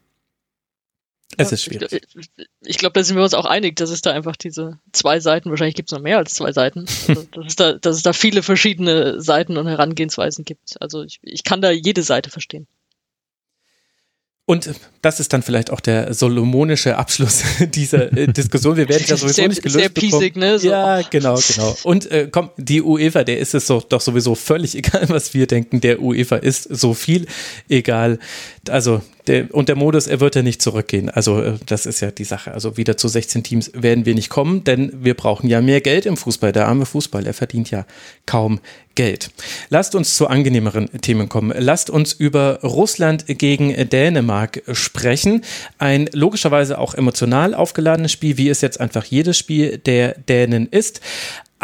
[1.35, 1.91] Es ist schwierig.
[1.91, 2.29] Ich,
[2.61, 5.49] ich glaube, da sind wir uns auch einig, dass es da einfach diese zwei Seiten,
[5.49, 8.13] wahrscheinlich gibt es noch mehr als zwei Seiten, also, dass, es da, dass es da
[8.13, 10.81] viele verschiedene Seiten und Herangehensweisen gibt.
[10.81, 12.67] Also ich, ich kann da jede Seite verstehen.
[14.47, 14.69] Und
[15.01, 18.77] das ist dann vielleicht auch der solomonische Abschluss dieser äh, Diskussion.
[18.77, 20.59] Wir werden ja sowieso sehr, nicht gelöst sehr piesig, ne?
[20.59, 20.67] So.
[20.69, 21.75] Ja, genau, genau.
[21.81, 25.47] Und äh, komm, die UEFA, der ist es doch, doch sowieso völlig egal, was wir
[25.47, 25.81] denken.
[25.81, 27.25] Der UEFA ist so viel
[27.69, 28.19] egal.
[28.69, 31.09] Also der, und der Modus, er wird ja nicht zurückgehen.
[31.09, 32.53] Also äh, das ist ja die Sache.
[32.53, 36.05] Also wieder zu 16 Teams werden wir nicht kommen, denn wir brauchen ja mehr Geld
[36.05, 36.51] im Fußball.
[36.51, 37.85] Der arme Fußball, er verdient ja
[38.25, 38.59] kaum
[38.95, 39.29] Geld.
[39.69, 41.53] Lasst uns zu angenehmeren Themen kommen.
[41.57, 45.41] Lasst uns über Russland gegen Dänemark sprechen.
[45.77, 51.01] Ein logischerweise auch emotional aufgeladenes Spiel, wie es jetzt einfach jedes Spiel der Dänen ist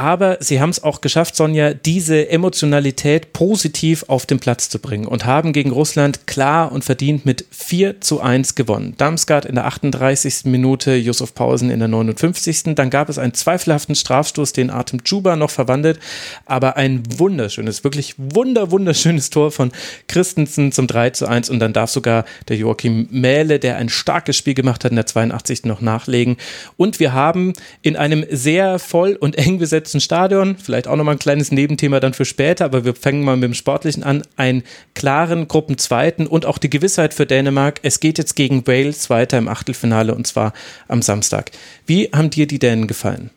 [0.01, 5.05] aber sie haben es auch geschafft, Sonja, diese Emotionalität positiv auf den Platz zu bringen
[5.05, 8.95] und haben gegen Russland klar und verdient mit 4 zu 1 gewonnen.
[8.97, 10.45] Damsgaard in der 38.
[10.45, 12.73] Minute, Yusuf Pausen in der 59.
[12.73, 15.99] Dann gab es einen zweifelhaften Strafstoß, den Artem Chuba noch verwandelt,
[16.47, 19.71] aber ein wunderschönes, wirklich wunder, wunderschönes Tor von
[20.07, 24.35] Christensen zum 3 zu 1 und dann darf sogar der Joachim Mähle, der ein starkes
[24.35, 25.65] Spiel gemacht hat, in der 82.
[25.65, 26.37] noch nachlegen.
[26.75, 31.15] Und wir haben in einem sehr voll und eng besetzten besetzten Stadion, vielleicht auch nochmal
[31.15, 34.63] ein kleines Nebenthema dann für später, aber wir fangen mal mit dem Sportlichen an, einen
[34.93, 39.47] klaren Gruppenzweiten und auch die Gewissheit für Dänemark, es geht jetzt gegen Wales weiter im
[39.47, 40.53] Achtelfinale und zwar
[40.87, 41.51] am Samstag.
[41.85, 43.31] Wie haben dir die Dänen gefallen?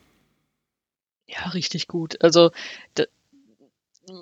[1.27, 2.17] Ja, richtig gut.
[2.21, 2.51] Also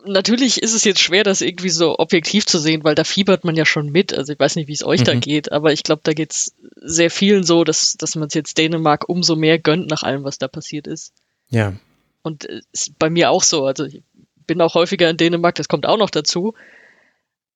[0.06, 3.56] natürlich ist es jetzt schwer, das irgendwie so objektiv zu sehen, weil da fiebert man
[3.56, 4.14] ja schon mit.
[4.14, 5.06] Also ich weiß nicht, wie es euch mhm.
[5.06, 8.34] da geht, aber ich glaube, da geht es sehr vielen so, dass, dass man es
[8.34, 11.14] jetzt Dänemark umso mehr gönnt nach allem, was da passiert ist.
[11.50, 11.74] Ja.
[12.24, 13.66] Und ist bei mir auch so.
[13.66, 14.02] Also ich
[14.48, 16.54] bin auch häufiger in Dänemark, das kommt auch noch dazu.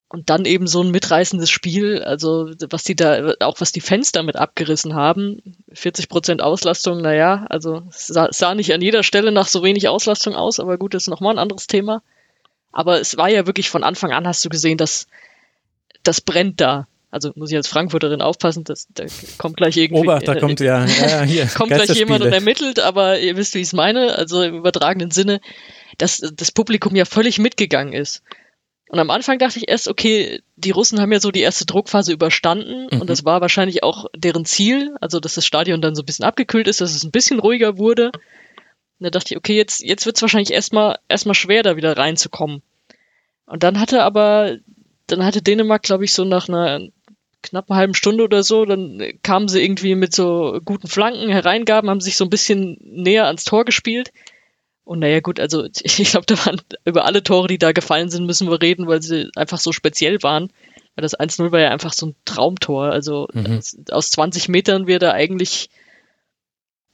[0.09, 4.13] Und dann eben so ein mitreißendes Spiel, also was die da, auch was die Fans
[4.13, 5.41] damit abgerissen haben,
[5.73, 10.33] 40 Prozent Auslastung, naja, also sah, sah nicht an jeder Stelle nach so wenig Auslastung
[10.33, 12.03] aus, aber gut, das ist nochmal ein anderes Thema.
[12.71, 15.07] Aber es war ja wirklich von Anfang an, hast du gesehen, dass
[16.03, 19.05] das brennt da also muss ich als Frankfurterin aufpassen, dass da
[19.37, 20.03] kommt gleich irgendwie.
[20.03, 23.55] Obacht, da äh, kommt ja, ja, hier, kommt gleich jemand und ermittelt, aber ihr wisst,
[23.55, 25.39] wie ich es meine, also im übertragenen Sinne,
[25.97, 28.21] dass das Publikum ja völlig mitgegangen ist.
[28.89, 32.13] Und am Anfang dachte ich erst, okay, die Russen haben ja so die erste Druckphase
[32.13, 33.01] überstanden mhm.
[33.01, 36.25] und das war wahrscheinlich auch deren Ziel, also dass das Stadion dann so ein bisschen
[36.25, 38.11] abgekühlt ist, dass es ein bisschen ruhiger wurde.
[38.99, 41.97] Und da dachte ich, okay, jetzt, jetzt wird es wahrscheinlich erstmal erstmal schwer, da wieder
[41.97, 42.61] reinzukommen.
[43.45, 44.57] Und dann hatte aber,
[45.07, 46.87] dann hatte Dänemark, glaube ich, so nach einer
[47.43, 51.89] knapp eine halben Stunde oder so, dann kamen sie irgendwie mit so guten Flanken, Hereingaben,
[51.89, 54.11] haben sich so ein bisschen näher ans Tor gespielt.
[54.83, 58.25] Und naja, gut, also ich glaube, da waren über alle Tore, die da gefallen sind,
[58.25, 60.51] müssen wir reden, weil sie einfach so speziell waren.
[60.95, 62.85] Weil das 1-0 war ja einfach so ein Traumtor.
[62.85, 63.61] Also mhm.
[63.91, 65.69] aus 20 Metern wird er eigentlich,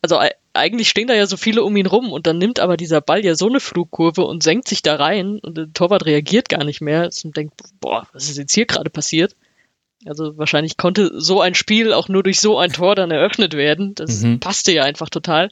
[0.02, 0.20] also
[0.54, 3.24] eigentlich stehen da ja so viele um ihn rum und dann nimmt aber dieser Ball
[3.24, 6.82] ja so eine Flugkurve und senkt sich da rein und der Torwart reagiert gar nicht
[6.82, 9.36] mehr und denkt, boah, was ist jetzt hier gerade passiert?
[10.06, 13.96] Also wahrscheinlich konnte so ein Spiel auch nur durch so ein Tor dann eröffnet werden.
[13.96, 14.40] Das mhm.
[14.40, 15.50] passte ja einfach total.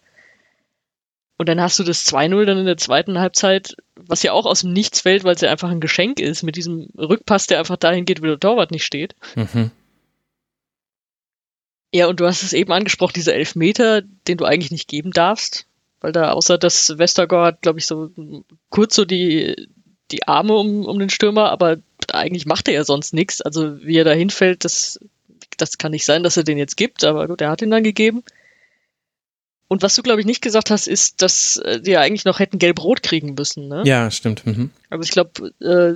[1.37, 4.61] Und dann hast du das 2-0 dann in der zweiten Halbzeit, was ja auch aus
[4.61, 7.77] dem Nichts fällt, weil es ja einfach ein Geschenk ist, mit diesem Rückpass, der einfach
[7.77, 9.15] dahin geht, wo der Torwart nicht steht.
[9.35, 9.71] Mhm.
[11.93, 15.65] Ja, und du hast es eben angesprochen, dieser Elfmeter, den du eigentlich nicht geben darfst,
[15.99, 18.11] weil da außer dass Westergaard, glaube ich, so
[18.69, 19.67] kurz so die,
[20.11, 21.77] die Arme um, um den Stürmer, aber
[22.13, 23.41] eigentlich macht er ja sonst nichts.
[23.41, 24.99] Also wie er da hinfällt, das,
[25.57, 27.83] das kann nicht sein, dass er den jetzt gibt, aber gut, er hat ihn dann
[27.83, 28.23] gegeben.
[29.67, 32.39] Und was du, glaube ich, nicht gesagt hast, ist, dass äh, die ja eigentlich noch
[32.39, 33.83] hätten gelb-rot kriegen müssen, ne?
[33.85, 34.45] Ja, stimmt.
[34.45, 34.69] Mhm.
[34.89, 35.93] Also ich glaube, äh,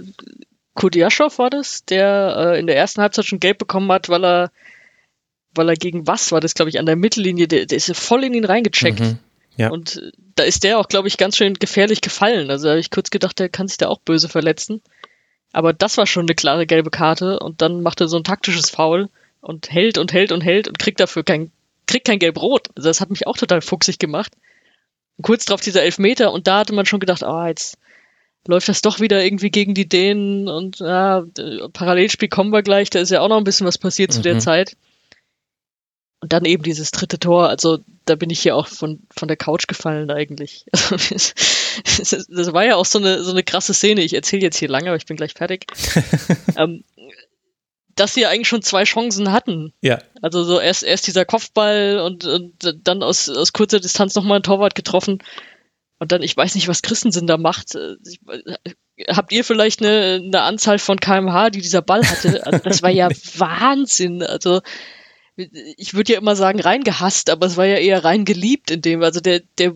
[0.75, 4.51] Kudiaschow war das, der äh, in der ersten Halbzeit schon gelb bekommen hat, weil er,
[5.53, 8.23] weil er gegen was war das, glaube ich, an der Mittellinie, der, der ist voll
[8.23, 9.01] in ihn reingecheckt.
[9.01, 9.19] Mhm.
[9.57, 9.71] Ja.
[9.71, 12.49] Und äh, da ist der auch, glaube ich, ganz schön gefährlich gefallen.
[12.49, 14.81] Also habe ich kurz gedacht, der kann sich da auch böse verletzen.
[15.55, 18.69] Aber das war schon eine klare gelbe Karte und dann macht er so ein taktisches
[18.69, 19.07] Foul
[19.39, 21.49] und hält und hält und hält und kriegt dafür kein,
[21.87, 22.71] kriegt kein Gelb-Rot.
[22.75, 24.33] Also das hat mich auch total fuchsig gemacht.
[25.15, 27.77] Und kurz drauf dieser Elfmeter und da hatte man schon gedacht, ah, oh, jetzt
[28.45, 31.23] läuft das doch wieder irgendwie gegen die Dänen und ja,
[31.71, 34.13] Parallelspiel kommen wir gleich, da ist ja auch noch ein bisschen was passiert mhm.
[34.15, 34.39] zu der mhm.
[34.41, 34.75] Zeit.
[36.25, 39.37] Und dann eben dieses dritte Tor, also da bin ich hier auch von, von der
[39.37, 40.65] Couch gefallen eigentlich.
[40.71, 41.35] das,
[42.27, 44.01] das war ja auch so eine, so eine krasse Szene.
[44.01, 45.67] Ich erzähle jetzt hier lange, aber ich bin gleich fertig.
[46.57, 46.83] ähm,
[47.95, 49.71] dass sie ja eigentlich schon zwei Chancen hatten.
[49.81, 49.99] Ja.
[50.23, 54.43] Also so erst, erst dieser Kopfball und, und dann aus, aus kurzer Distanz nochmal ein
[54.43, 55.19] Torwart getroffen.
[55.99, 57.77] Und dann, ich weiß nicht, was Christensen da macht.
[58.03, 58.19] Ich,
[59.09, 62.47] habt ihr vielleicht eine, eine Anzahl von kmh, die dieser Ball hatte?
[62.47, 64.23] Also das war ja Wahnsinn.
[64.23, 64.61] Also
[65.35, 69.03] ich würde ja immer sagen reingehasst, aber es war ja eher rein geliebt in dem.
[69.03, 69.73] Also der, der,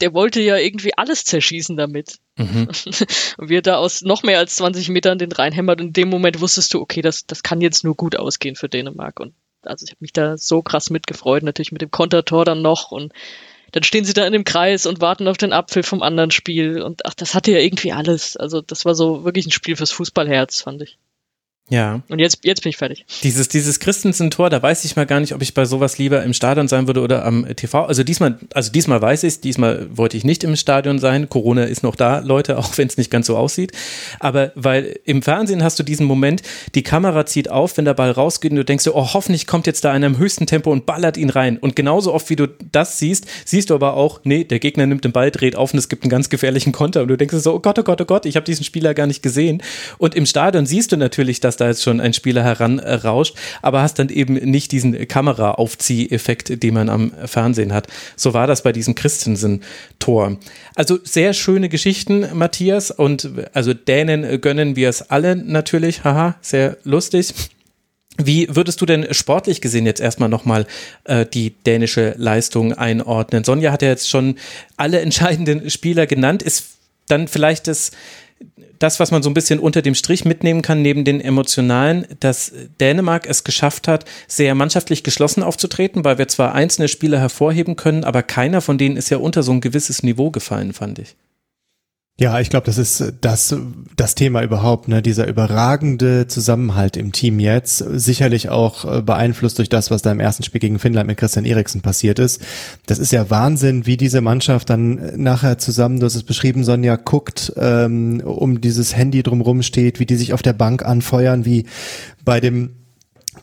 [0.00, 2.18] der wollte ja irgendwie alles zerschießen damit.
[2.36, 2.68] Mhm.
[3.38, 6.40] Und wir da aus noch mehr als 20 Metern den reinhämmert und in dem Moment
[6.40, 9.20] wusstest du, okay, das, das kann jetzt nur gut ausgehen für Dänemark.
[9.20, 12.90] Und also ich habe mich da so krass mitgefreut, natürlich mit dem Kontertor dann noch
[12.90, 13.12] und
[13.72, 16.80] dann stehen sie da in dem Kreis und warten auf den Apfel vom anderen Spiel
[16.80, 18.36] und ach, das hatte ja irgendwie alles.
[18.36, 20.98] Also das war so wirklich ein Spiel fürs Fußballherz, fand ich.
[21.70, 22.02] Ja.
[22.08, 23.06] Und jetzt, jetzt bin ich fertig.
[23.22, 26.34] Dieses, dieses Christensen-Tor, da weiß ich mal gar nicht, ob ich bei sowas lieber im
[26.34, 27.86] Stadion sein würde oder am TV.
[27.86, 31.30] Also diesmal, also diesmal weiß ich es, diesmal wollte ich nicht im Stadion sein.
[31.30, 33.72] Corona ist noch da, Leute, auch wenn es nicht ganz so aussieht.
[34.20, 36.42] Aber weil im Fernsehen hast du diesen Moment,
[36.74, 39.86] die Kamera zieht auf, wenn der Ball rausgeht und du denkst oh, hoffentlich kommt jetzt
[39.86, 41.56] da einer im höchsten Tempo und ballert ihn rein.
[41.56, 45.04] Und genauso oft, wie du das siehst, siehst du aber auch, nee, der Gegner nimmt
[45.04, 47.00] den Ball, dreht auf und es gibt einen ganz gefährlichen Konter.
[47.00, 49.06] Und du denkst so, oh Gott, oh Gott, oh Gott, ich habe diesen Spieler gar
[49.06, 49.62] nicht gesehen.
[49.96, 53.98] Und im Stadion siehst du natürlich, dass da jetzt schon ein Spieler heranrauscht, aber hast
[53.98, 57.88] dann eben nicht diesen Kameraaufzieheffekt, den man am Fernsehen hat.
[58.16, 60.38] So war das bei diesem Christensen-Tor.
[60.74, 66.04] Also sehr schöne Geschichten, Matthias, und also Dänen gönnen wir es alle natürlich.
[66.04, 67.34] Haha, sehr lustig.
[68.16, 70.66] Wie würdest du denn sportlich gesehen jetzt erstmal nochmal
[71.04, 73.42] äh, die dänische Leistung einordnen?
[73.42, 74.36] Sonja hat ja jetzt schon
[74.76, 76.42] alle entscheidenden Spieler genannt.
[76.42, 76.74] Ist
[77.08, 77.90] dann vielleicht das
[78.78, 82.52] das, was man so ein bisschen unter dem Strich mitnehmen kann, neben den emotionalen, dass
[82.80, 88.04] Dänemark es geschafft hat, sehr mannschaftlich geschlossen aufzutreten, weil wir zwar einzelne Spieler hervorheben können,
[88.04, 91.16] aber keiner von denen ist ja unter so ein gewisses Niveau gefallen, fand ich.
[92.16, 93.56] Ja, ich glaube, das ist das,
[93.96, 95.02] das Thema überhaupt, ne?
[95.02, 100.20] dieser überragende Zusammenhalt im Team jetzt, sicherlich auch äh, beeinflusst durch das, was da im
[100.20, 102.40] ersten Spiel gegen Finnland mit Christian Eriksen passiert ist.
[102.86, 106.62] Das ist ja Wahnsinn, wie diese Mannschaft dann äh, nachher zusammen, du hast es beschrieben,
[106.62, 111.44] Sonja, guckt, ähm, um dieses Handy drumrum steht, wie die sich auf der Bank anfeuern,
[111.44, 111.66] wie
[112.24, 112.76] bei dem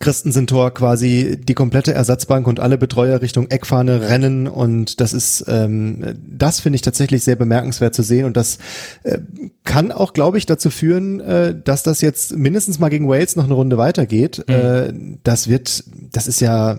[0.01, 6.19] Christensen-Tor quasi die komplette Ersatzbank und alle Betreuer Richtung Eckfahne rennen und das ist, ähm,
[6.27, 8.57] das finde ich tatsächlich sehr bemerkenswert zu sehen und das
[9.03, 9.19] äh,
[9.63, 13.45] kann auch, glaube ich, dazu führen, äh, dass das jetzt mindestens mal gegen Wales noch
[13.45, 14.43] eine Runde weitergeht.
[14.47, 14.53] Mhm.
[14.53, 16.77] Äh, das wird, das ist ja,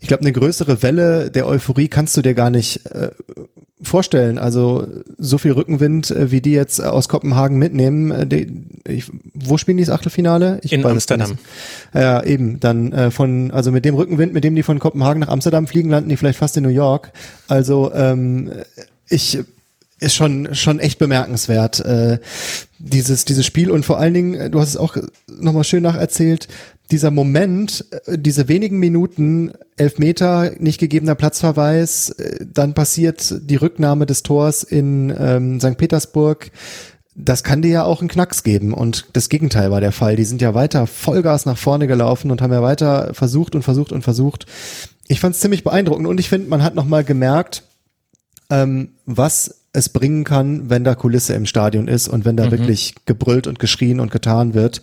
[0.00, 3.10] ich glaube, eine größere Welle der Euphorie kannst du dir gar nicht äh,
[3.82, 4.38] vorstellen.
[4.38, 4.86] Also
[5.18, 8.10] so viel Rückenwind, äh, wie die jetzt aus Kopenhagen mitnehmen.
[8.10, 10.60] Äh, die, ich, wo spielen die das Achtelfinale?
[10.62, 11.38] Ich In Amsterdam.
[11.92, 12.60] Ja, eben.
[12.60, 15.90] Dann äh, von, also mit dem Rückenwind, mit dem die von Kopenhagen nach Amsterdam fliegen,
[15.90, 17.12] landen die vielleicht fast in New York.
[17.48, 18.50] Also ähm,
[19.08, 19.40] ich
[20.02, 22.18] ist schon schon echt bemerkenswert äh,
[22.78, 26.48] dieses dieses Spiel und vor allen Dingen du hast es auch nochmal schön nacherzählt
[26.92, 33.56] dieser Moment, äh, diese wenigen Minuten, elf Meter, nicht gegebener Platzverweis, äh, dann passiert die
[33.56, 35.78] Rücknahme des Tors in ähm, St.
[35.78, 36.52] Petersburg.
[37.14, 38.72] Das kann dir ja auch einen Knacks geben.
[38.72, 40.16] Und das Gegenteil war der Fall.
[40.16, 43.92] Die sind ja weiter Vollgas nach vorne gelaufen und haben ja weiter versucht und versucht
[43.92, 44.46] und versucht.
[45.08, 47.64] Ich fand es ziemlich beeindruckend und ich finde, man hat nochmal gemerkt,
[48.50, 52.50] ähm, was es bringen kann, wenn da Kulisse im Stadion ist und wenn da mhm.
[52.50, 54.82] wirklich gebrüllt und geschrien und getan wird,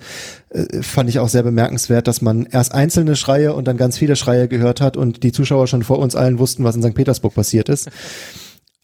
[0.50, 4.16] äh, fand ich auch sehr bemerkenswert, dass man erst einzelne Schreie und dann ganz viele
[4.16, 6.96] Schreie gehört hat und die Zuschauer schon vor uns allen wussten, was in St.
[6.96, 7.90] Petersburg passiert ist.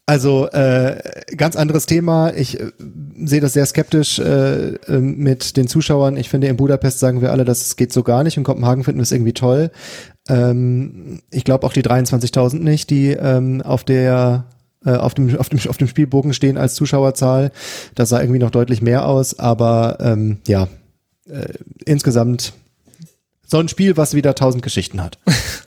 [0.08, 1.00] Also äh,
[1.36, 2.32] ganz anderes Thema.
[2.32, 2.70] Ich äh,
[3.24, 6.16] sehe das sehr skeptisch äh, äh, mit den Zuschauern.
[6.16, 8.36] Ich finde, in Budapest sagen wir alle, das geht so gar nicht.
[8.36, 9.72] In Kopenhagen finden wir es irgendwie toll.
[10.28, 14.44] Ähm, ich glaube auch die 23.000 nicht, die ähm, auf der
[14.94, 17.52] auf dem, auf, dem, auf dem Spielbogen stehen als Zuschauerzahl.
[17.94, 20.68] Das sah irgendwie noch deutlich mehr aus, aber ähm, ja,
[21.28, 22.52] äh, insgesamt
[23.46, 25.18] so ein Spiel, was wieder tausend Geschichten hat.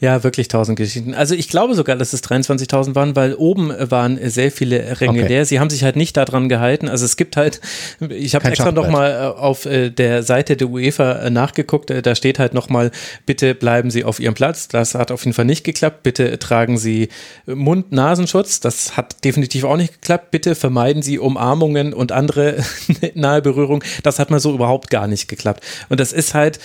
[0.00, 1.14] Ja, wirklich tausend Geschichten.
[1.14, 5.28] Also ich glaube sogar, dass es 23.000 waren, weil oben waren sehr viele Ränge okay.
[5.28, 5.44] leer.
[5.46, 6.88] Sie haben sich halt nicht daran gehalten.
[6.88, 7.60] Also es gibt halt,
[8.08, 12.38] ich habe extra nochmal äh, auf äh, der Seite der UEFA äh, nachgeguckt, da steht
[12.38, 12.90] halt nochmal,
[13.26, 14.68] bitte bleiben Sie auf Ihrem Platz.
[14.68, 16.02] Das hat auf jeden Fall nicht geklappt.
[16.02, 17.08] Bitte tragen Sie
[17.46, 18.60] Mund-Nasenschutz.
[18.60, 20.30] Das hat definitiv auch nicht geklappt.
[20.30, 22.56] Bitte vermeiden Sie Umarmungen und andere
[23.14, 23.82] nahe Berührung.
[24.02, 25.64] Das hat mal so überhaupt gar nicht geklappt.
[25.88, 26.58] Und das ist halt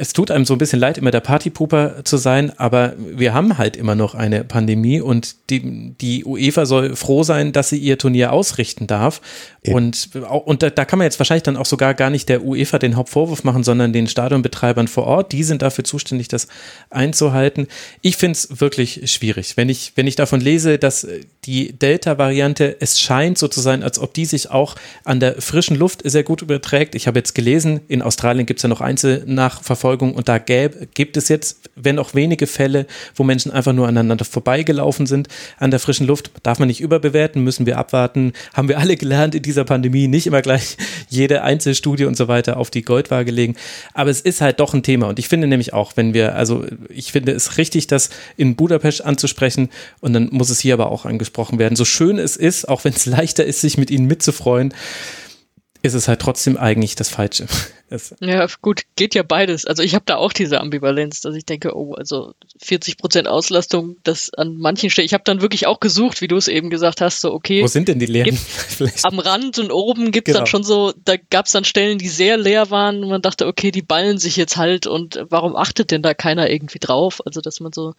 [0.00, 3.58] es tut einem so ein bisschen leid, immer der Partypooper zu sein, aber wir haben
[3.58, 7.98] halt immer noch eine Pandemie und die, die UEFA soll froh sein, dass sie ihr
[7.98, 9.20] Turnier ausrichten darf.
[9.62, 9.74] Eben.
[9.74, 10.08] Und,
[10.46, 12.96] und da, da, kann man jetzt wahrscheinlich dann auch sogar gar nicht der UEFA den
[12.96, 15.32] Hauptvorwurf machen, sondern den Stadionbetreibern vor Ort.
[15.32, 16.48] Die sind dafür zuständig, das
[16.88, 17.66] einzuhalten.
[18.00, 19.58] Ich finde es wirklich schwierig.
[19.58, 21.06] Wenn ich, wenn ich davon lese, dass
[21.44, 25.76] die Delta-Variante, es scheint so zu sein, als ob die sich auch an der frischen
[25.76, 26.94] Luft sehr gut überträgt.
[26.94, 28.80] Ich habe jetzt gelesen, in Australien gibt es ja noch
[29.90, 33.88] Einzelnachverfolgung und da gäb, gibt es jetzt, wenn auch wenige Fälle, wo Menschen einfach nur
[33.88, 36.30] aneinander vorbeigelaufen sind an der frischen Luft.
[36.42, 38.32] Darf man nicht überbewerten, müssen wir abwarten.
[38.54, 40.76] Haben wir alle gelernt in dieser Pandemie, nicht immer gleich
[41.08, 43.56] jede Einzelstudie und so weiter auf die Goldwaage legen.
[43.94, 46.64] Aber es ist halt doch ein Thema und ich finde nämlich auch, wenn wir, also
[46.88, 49.68] ich finde es richtig, das in Budapest anzusprechen
[50.00, 51.76] und dann muss es hier aber auch angesprochen werden.
[51.76, 54.74] So schön es ist, auch wenn es leichter ist, sich mit ihnen mitzufreuen,
[55.82, 57.46] ist es halt trotzdem eigentlich das Falsche.
[58.20, 59.64] ja, gut, geht ja beides.
[59.64, 63.96] Also ich habe da auch diese Ambivalenz, dass ich denke, oh, also 40 Prozent Auslastung,
[64.04, 67.00] das an manchen Stellen, ich habe dann wirklich auch gesucht, wie du es eben gesagt
[67.00, 67.62] hast, so okay.
[67.62, 68.38] Wo sind denn die leeren?
[69.02, 70.40] am Rand und oben gibt's genau.
[70.40, 73.70] dann schon so, da gab's dann Stellen, die sehr leer waren und man dachte, okay,
[73.70, 77.20] die ballen sich jetzt halt und warum achtet denn da keiner irgendwie drauf?
[77.24, 77.94] Also dass man so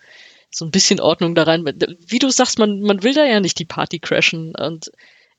[0.54, 1.64] so ein bisschen Ordnung da rein.
[2.06, 4.92] Wie du sagst, man, man will da ja nicht die Party crashen und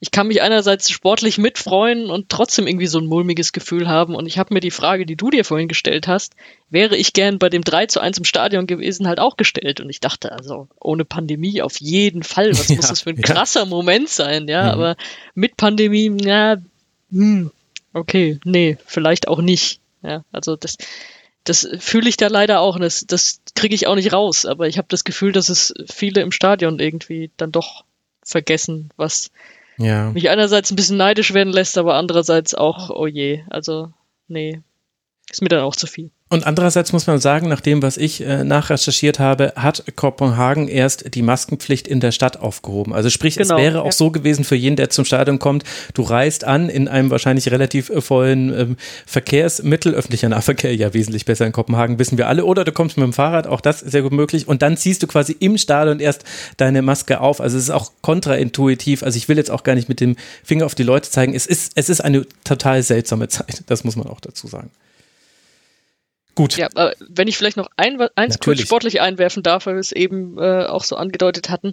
[0.03, 4.17] ich kann mich einerseits sportlich mitfreuen und trotzdem irgendwie so ein mulmiges Gefühl haben.
[4.17, 6.35] Und ich habe mir die Frage, die du dir vorhin gestellt hast,
[6.71, 9.81] wäre ich gern bei dem 3 zu 1 im Stadion gewesen, halt auch gestellt.
[9.81, 12.51] Und ich dachte, also ohne Pandemie auf jeden Fall.
[12.51, 13.67] Was ja, muss das für ein krasser ja.
[13.67, 14.65] Moment sein, ja?
[14.65, 14.71] Mhm.
[14.71, 14.97] Aber
[15.37, 16.57] mit Pandemie, ja,
[17.13, 17.53] hm,
[17.93, 19.79] okay, nee, vielleicht auch nicht.
[20.03, 20.79] Ja, also das,
[21.45, 22.75] das fühle ich da leider auch.
[22.75, 24.47] Und das, das kriege ich auch nicht raus.
[24.47, 27.85] Aber ich habe das Gefühl, dass es viele im Stadion irgendwie dann doch
[28.25, 29.31] vergessen, was
[29.79, 30.11] ja.
[30.11, 33.93] mich einerseits ein bisschen neidisch werden lässt, aber andererseits auch, oh je, also
[34.29, 34.61] nee,
[35.31, 36.11] ist mir dann auch zu viel.
[36.33, 41.15] Und andererseits muss man sagen, nach dem, was ich äh, nachrecherchiert habe, hat Kopenhagen erst
[41.15, 42.95] die Maskenpflicht in der Stadt aufgehoben.
[42.95, 43.83] Also sprich, genau, es wäre ja.
[43.83, 47.51] auch so gewesen für jeden, der zum Stadion kommt, du reist an in einem wahrscheinlich
[47.51, 52.47] relativ äh, vollen ähm, Verkehrsmittel, öffentlicher Nahverkehr, ja wesentlich besser in Kopenhagen, wissen wir alle,
[52.47, 55.03] oder du kommst mit dem Fahrrad, auch das ist sehr gut möglich, und dann ziehst
[55.03, 56.25] du quasi im Stadion erst
[56.57, 57.43] deine Maske auf.
[57.43, 60.65] Also es ist auch kontraintuitiv, also ich will jetzt auch gar nicht mit dem Finger
[60.65, 64.07] auf die Leute zeigen, es ist, es ist eine total seltsame Zeit, das muss man
[64.07, 64.71] auch dazu sagen.
[66.35, 66.57] Gut.
[66.57, 69.93] Ja, aber wenn ich vielleicht noch ein, eins kurz sportlich einwerfen darf, weil wir es
[69.93, 71.73] eben äh, auch so angedeutet hatten.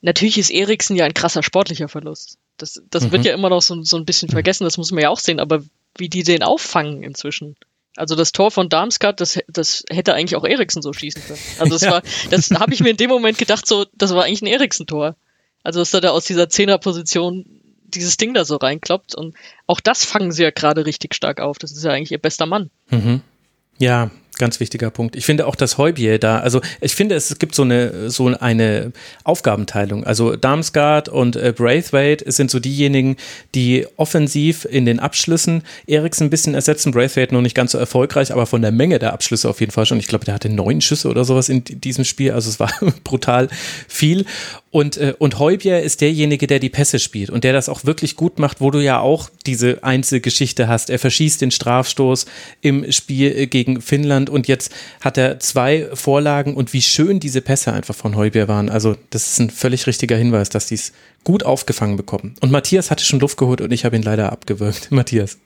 [0.00, 2.38] Natürlich ist Eriksen ja ein krasser sportlicher Verlust.
[2.56, 3.12] Das, das mhm.
[3.12, 5.40] wird ja immer noch so, so ein bisschen vergessen, das muss man ja auch sehen,
[5.40, 5.62] aber
[5.96, 7.56] wie die den auffangen inzwischen.
[7.96, 11.40] Also das Tor von Darmstadt, das, das hätte eigentlich auch Eriksen so schießen können.
[11.58, 11.90] Also das ja.
[11.90, 15.16] war, das habe ich mir in dem Moment gedacht, so, das war eigentlich ein Eriksen-Tor.
[15.62, 17.44] Also dass er da aus dieser Zehnerposition
[17.84, 19.34] dieses Ding da so reinkloppt und
[19.66, 21.58] auch das fangen sie ja gerade richtig stark auf.
[21.58, 22.70] Das ist ja eigentlich ihr bester Mann.
[22.88, 23.22] Mhm.
[23.80, 24.10] Ja,
[24.40, 25.14] ganz wichtiger Punkt.
[25.14, 28.92] Ich finde auch das Heubier da, also ich finde, es gibt so eine, so eine
[29.22, 30.02] Aufgabenteilung.
[30.02, 33.16] Also Darmstadt und äh, Braithwaite sind so diejenigen,
[33.54, 36.90] die offensiv in den Abschlüssen Eriksen ein bisschen ersetzen.
[36.90, 39.86] Braithwaite noch nicht ganz so erfolgreich, aber von der Menge der Abschlüsse auf jeden Fall
[39.86, 39.98] schon.
[39.98, 42.32] Ich glaube, der hatte neun Schüsse oder sowas in diesem Spiel.
[42.32, 42.72] Also es war
[43.04, 43.48] brutal
[43.86, 44.24] viel.
[44.70, 48.16] Und, äh, und Heubier ist derjenige, der die Pässe spielt und der das auch wirklich
[48.16, 50.90] gut macht, wo du ja auch diese Einzelgeschichte hast.
[50.90, 52.26] Er verschießt den Strafstoß
[52.62, 57.40] im Spiel äh, gegen Finnland und jetzt hat er zwei Vorlagen und wie schön diese
[57.40, 58.70] Pässe einfach von Heubier waren.
[58.70, 60.92] Also das ist ein völlig richtiger Hinweis, dass die es
[61.24, 62.34] gut aufgefangen bekommen.
[62.40, 64.90] Und Matthias hatte schon Luft geholt und ich habe ihn leider abgewürgt.
[64.90, 65.38] Matthias.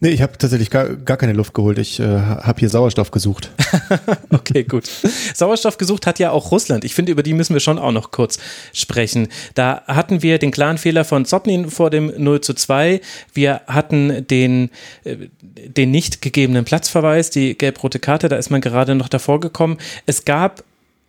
[0.00, 1.78] Nee, ich habe tatsächlich gar, gar keine Luft geholt.
[1.78, 3.50] Ich äh, habe hier Sauerstoff gesucht.
[4.30, 4.88] okay, gut.
[5.34, 6.84] Sauerstoff gesucht hat ja auch Russland.
[6.84, 8.38] Ich finde, über die müssen wir schon auch noch kurz
[8.72, 9.28] sprechen.
[9.54, 13.00] Da hatten wir den klaren Fehler von Zopnin vor dem 0 zu 2.
[13.32, 14.70] Wir hatten den,
[15.04, 19.78] äh, den nicht gegebenen Platzverweis, die gelb-rote Karte, da ist man gerade noch davor gekommen.
[20.06, 20.62] Es gab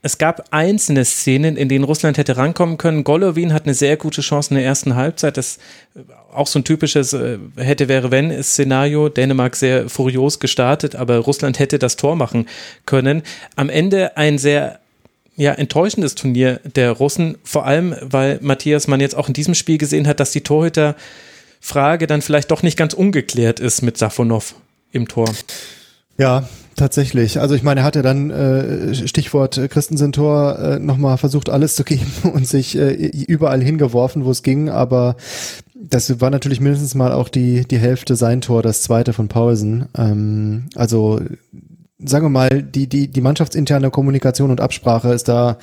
[0.06, 3.04] es gab einzelne Szenen, in denen Russland hätte rankommen können.
[3.04, 5.36] Golovin hat eine sehr gute Chance in der ersten Halbzeit.
[5.36, 5.58] Das
[5.96, 6.02] äh,
[6.32, 9.10] auch so ein typisches äh, hätte wäre wenn Szenario.
[9.10, 12.48] Dänemark sehr furios gestartet, aber Russland hätte das Tor machen
[12.86, 13.24] können.
[13.56, 14.80] Am Ende ein sehr
[15.38, 19.80] ja, enttäuschendes Turnier der Russen, vor allem, weil Matthias man jetzt auch in diesem Spiel
[19.80, 24.54] gesehen hat, dass die Torhüterfrage dann vielleicht doch nicht ganz ungeklärt ist mit Safonov
[24.92, 25.34] im Tor.
[26.20, 27.40] Ja, Tatsächlich.
[27.40, 31.84] Also ich meine, er hat ja dann äh, Stichwort Christensen-Tor äh, nochmal versucht, alles zu
[31.86, 35.16] geben und sich äh, überall hingeworfen, wo es ging, aber
[35.74, 39.86] das war natürlich mindestens mal auch die, die Hälfte sein Tor, das zweite von Paulsen.
[39.98, 41.22] Ähm, also
[42.04, 45.58] sagen wir mal, die, die, die mannschaftsinterne Kommunikation und Absprache ist da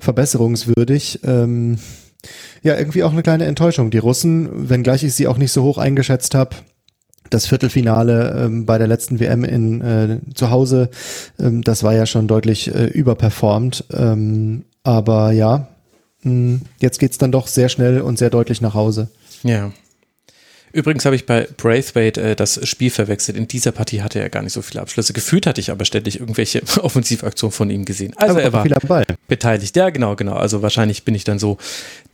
[0.00, 1.20] verbesserungswürdig.
[1.24, 1.78] Ähm,
[2.62, 3.90] ja, irgendwie auch eine kleine Enttäuschung.
[3.90, 6.56] Die Russen, wenngleich ich sie auch nicht so hoch eingeschätzt habe,
[7.30, 10.90] das Viertelfinale ähm, bei der letzten WM in äh, zu Hause,
[11.38, 13.84] ähm, das war ja schon deutlich äh, überperformt.
[13.92, 15.68] Ähm, aber ja,
[16.22, 19.08] mh, hm, jetzt geht's dann doch sehr schnell und sehr deutlich nach Hause.
[19.42, 19.70] Ja.
[20.72, 23.36] Übrigens habe ich bei Braithwaite äh, das Spiel verwechselt.
[23.36, 25.12] In dieser Partie hatte er gar nicht so viele Abschlüsse.
[25.12, 28.12] Gefühlt hatte ich aber ständig irgendwelche Offensivaktionen von ihm gesehen.
[28.16, 28.52] Also aber er
[28.88, 29.76] war beteiligt.
[29.76, 30.34] Ja, genau, genau.
[30.34, 31.58] Also wahrscheinlich bin ich dann so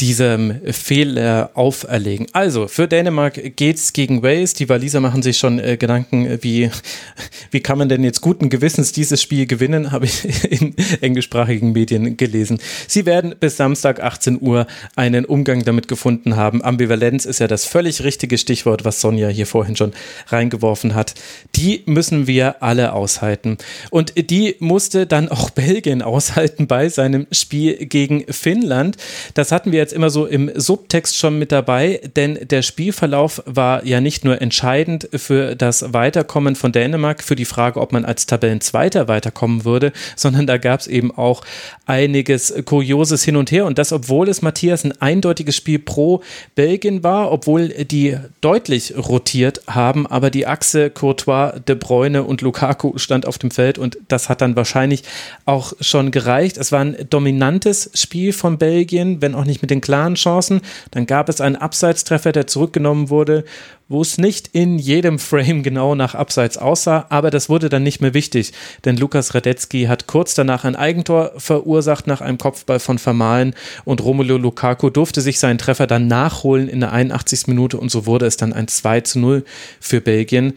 [0.01, 2.27] diesem Fehler auferlegen.
[2.33, 4.55] Also für Dänemark geht's gegen Wales.
[4.55, 6.71] Die Waliser machen sich schon äh, Gedanken, wie,
[7.51, 12.17] wie kann man denn jetzt guten Gewissens dieses Spiel gewinnen, habe ich in englischsprachigen Medien
[12.17, 12.59] gelesen.
[12.89, 16.63] Sie werden bis Samstag 18 Uhr einen Umgang damit gefunden haben.
[16.63, 19.93] Ambivalenz ist ja das völlig richtige Stichwort, was Sonja hier vorhin schon
[20.29, 21.15] reingeworfen hat.
[21.57, 23.59] Die müssen wir alle aushalten.
[23.91, 28.97] Und die musste dann auch Belgien aushalten bei seinem Spiel gegen Finnland.
[29.33, 33.85] Das hatten wir jetzt immer so im Subtext schon mit dabei, denn der Spielverlauf war
[33.85, 38.27] ja nicht nur entscheidend für das Weiterkommen von Dänemark, für die Frage, ob man als
[38.27, 41.43] Tabellenzweiter weiterkommen würde, sondern da gab es eben auch
[41.87, 43.65] einiges Kurioses hin und her.
[43.65, 46.23] Und das, obwohl es Matthias ein eindeutiges Spiel pro
[46.55, 52.99] Belgien war, obwohl die deutlich rotiert haben, aber die Achse Courtois, De Bruyne und Lukaku
[52.99, 55.03] stand auf dem Feld und das hat dann wahrscheinlich
[55.47, 56.59] auch schon gereicht.
[56.59, 60.61] Es war ein dominantes Spiel von Belgien, wenn auch nicht mit den klaren Chancen.
[60.91, 63.45] Dann gab es einen Abseitstreffer, der zurückgenommen wurde
[63.89, 68.01] wo es nicht in jedem Frame genau nach Abseits aussah, aber das wurde dann nicht
[68.01, 68.53] mehr wichtig,
[68.85, 73.55] denn Lukas Radetzky hat kurz danach ein Eigentor verursacht nach einem Kopfball von Vermalen
[73.85, 77.47] und Romelu Lukaku durfte sich seinen Treffer dann nachholen in der 81.
[77.47, 79.45] Minute und so wurde es dann ein 2 zu 0
[79.81, 80.55] für Belgien.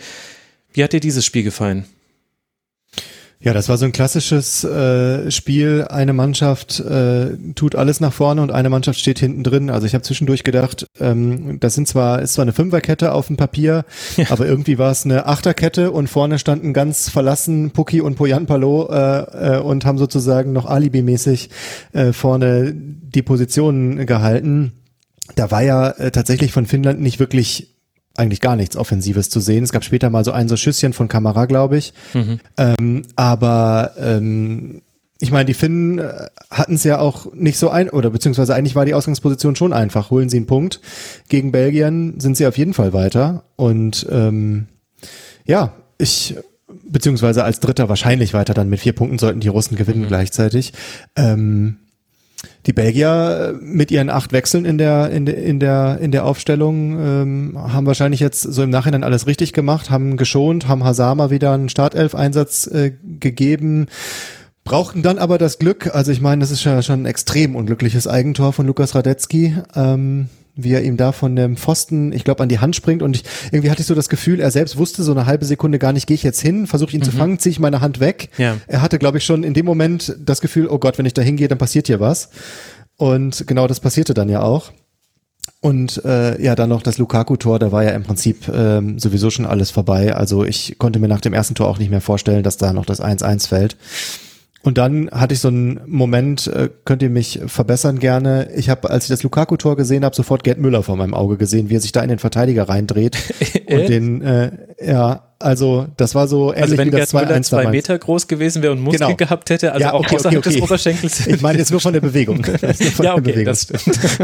[0.73, 1.85] Wie hat dir dieses Spiel gefallen?
[3.39, 5.85] Ja, das war so ein klassisches äh, Spiel.
[5.89, 9.69] Eine Mannschaft äh, tut alles nach vorne und eine Mannschaft steht hinten drin.
[9.69, 13.37] Also ich habe zwischendurch gedacht, ähm, das sind zwar ist zwar eine Fünferkette auf dem
[13.37, 13.85] Papier,
[14.15, 14.25] ja.
[14.31, 18.89] aber irgendwie war es eine Achterkette und vorne standen ganz verlassen Puki und Poyan Palo
[18.89, 21.51] äh, äh, und haben sozusagen noch alibimäßig
[21.93, 24.73] äh, vorne die Positionen gehalten.
[25.35, 27.76] Da war ja äh, tatsächlich von Finnland nicht wirklich
[28.17, 29.63] eigentlich gar nichts Offensives zu sehen.
[29.63, 31.93] Es gab später mal so ein so Schüsschen von Kamera, glaube ich.
[32.13, 32.39] Mhm.
[32.57, 34.81] Ähm, aber ähm,
[35.19, 38.75] ich meine, die Finnen äh, hatten es ja auch nicht so ein, oder beziehungsweise eigentlich
[38.75, 40.11] war die Ausgangsposition schon einfach.
[40.11, 40.79] Holen sie einen Punkt.
[41.29, 43.43] Gegen Belgien sind sie auf jeden Fall weiter.
[43.55, 44.67] Und ähm,
[45.45, 46.35] ja, ich
[46.89, 50.07] beziehungsweise als Dritter wahrscheinlich weiter dann mit vier Punkten sollten die Russen gewinnen mhm.
[50.07, 50.73] gleichzeitig.
[51.15, 51.77] Ähm,
[52.67, 56.25] die Belgier äh, mit ihren acht Wechseln in der, in der, in der, in der
[56.25, 61.31] Aufstellung ähm, haben wahrscheinlich jetzt so im Nachhinein alles richtig gemacht, haben geschont, haben Hasama
[61.31, 63.87] wieder einen Startelf-Einsatz äh, gegeben,
[64.65, 68.05] brauchten dann aber das Glück, also ich meine, das ist ja schon ein extrem unglückliches
[68.05, 69.55] Eigentor von Lukas Radetzky.
[69.73, 70.27] Ähm,
[70.57, 73.01] wie er ihm da von dem Pfosten, ich glaube, an die Hand springt.
[73.01, 75.79] Und ich, irgendwie hatte ich so das Gefühl, er selbst wusste so eine halbe Sekunde
[75.79, 77.05] gar nicht, gehe ich jetzt hin, versuche ihn mhm.
[77.05, 78.29] zu fangen, ziehe ich meine Hand weg.
[78.37, 78.57] Ja.
[78.67, 81.21] Er hatte, glaube ich, schon in dem Moment das Gefühl, oh Gott, wenn ich da
[81.21, 82.29] hingehe, dann passiert hier was.
[82.97, 84.71] Und genau das passierte dann ja auch.
[85.59, 89.45] Und äh, ja, dann noch das Lukaku-Tor, da war ja im Prinzip ähm, sowieso schon
[89.45, 90.15] alles vorbei.
[90.15, 92.85] Also ich konnte mir nach dem ersten Tor auch nicht mehr vorstellen, dass da noch
[92.85, 93.77] das 1-1 fällt.
[94.67, 98.49] Und dann hatte ich so einen Moment, äh, könnt ihr mich verbessern gerne.
[98.53, 101.69] Ich habe, als ich das Lukaku-Tor gesehen habe, sofort Gerd Müller vor meinem Auge gesehen,
[101.69, 103.15] wie er sich da in den Verteidiger reindreht
[103.69, 104.51] und den, äh,
[104.85, 108.27] ja, also das war so ähnlich also wenn wie das Gerd Müller zwei Meter groß
[108.27, 109.15] gewesen wäre und Muskeln genau.
[109.15, 110.59] gehabt hätte, also ja, auch okay, außerhalb okay, okay.
[110.59, 111.27] des Oberschenkels.
[111.27, 112.43] Ich meine jetzt nur von der Bewegung.
[112.43, 113.85] Von ja, okay, das stimmt.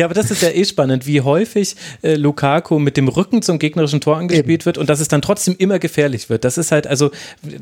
[0.00, 3.58] ja, aber das ist ja eh spannend, wie häufig äh, Lukaku mit dem Rücken zum
[3.58, 4.64] gegnerischen Tor angespielt Eben.
[4.64, 6.44] wird und dass es dann trotzdem immer gefährlich wird.
[6.44, 7.10] Das ist halt, also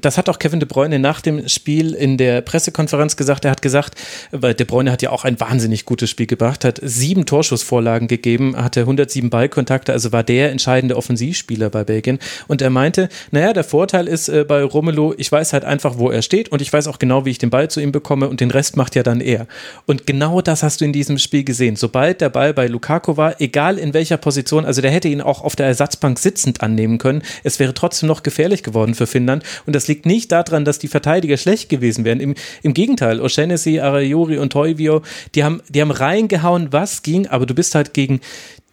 [0.01, 3.45] das hat auch Kevin De Bruyne nach dem Spiel in der Pressekonferenz gesagt.
[3.45, 3.97] Er hat gesagt,
[4.30, 8.57] weil De Bruyne hat ja auch ein wahnsinnig gutes Spiel gebracht, hat sieben Torschussvorlagen gegeben,
[8.57, 12.20] hatte 107 Ballkontakte, also war der entscheidende Offensivspieler bei Belgien.
[12.47, 16.09] Und er meinte, naja, der Vorteil ist äh, bei Romelu, ich weiß halt einfach, wo
[16.09, 18.41] er steht und ich weiß auch genau, wie ich den Ball zu ihm bekomme und
[18.41, 19.49] den Rest macht ja dann er.
[19.86, 21.74] Und genau das hast du in diesem Spiel gesehen.
[21.74, 25.43] Sobald der Ball bei Lukaku war, egal in welcher Position, also der hätte ihn auch
[25.43, 29.43] auf der Ersatzbank sitzend annehmen können, es wäre trotzdem noch gefährlich geworden für Finnland.
[29.66, 32.20] Und das liegt nicht daran, dass die Verteidiger schlecht gewesen wären.
[32.20, 35.03] Im, im Gegenteil, O'Shannessy, Arayori und Toivio,
[35.35, 38.20] die haben, die haben reingehauen, was ging, aber du bist halt gegen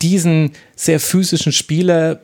[0.01, 2.21] diesen sehr physischen Spieler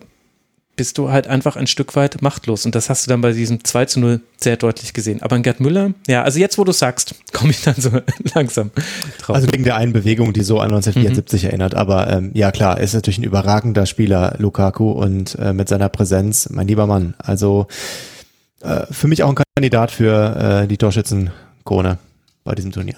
[0.75, 2.65] bist du halt einfach ein Stück weit machtlos.
[2.65, 5.21] Und das hast du dann bei diesem 2 zu 0 sehr deutlich gesehen.
[5.21, 7.91] Aber in Gerd Müller, ja, also jetzt, wo du sagst, komme ich dann so
[8.33, 8.71] langsam
[9.19, 9.35] drauf.
[9.35, 11.49] Also wegen der einen Bewegung, die so an 1974 mhm.
[11.49, 11.75] erinnert.
[11.75, 16.49] Aber ähm, ja, klar, ist natürlich ein überragender Spieler, Lukaku, und äh, mit seiner Präsenz,
[16.49, 17.13] mein lieber Mann.
[17.17, 17.67] Also
[18.61, 21.97] äh, für mich auch ein Kandidat für äh, die Torschützenkrone
[22.43, 22.97] bei diesem Turnier.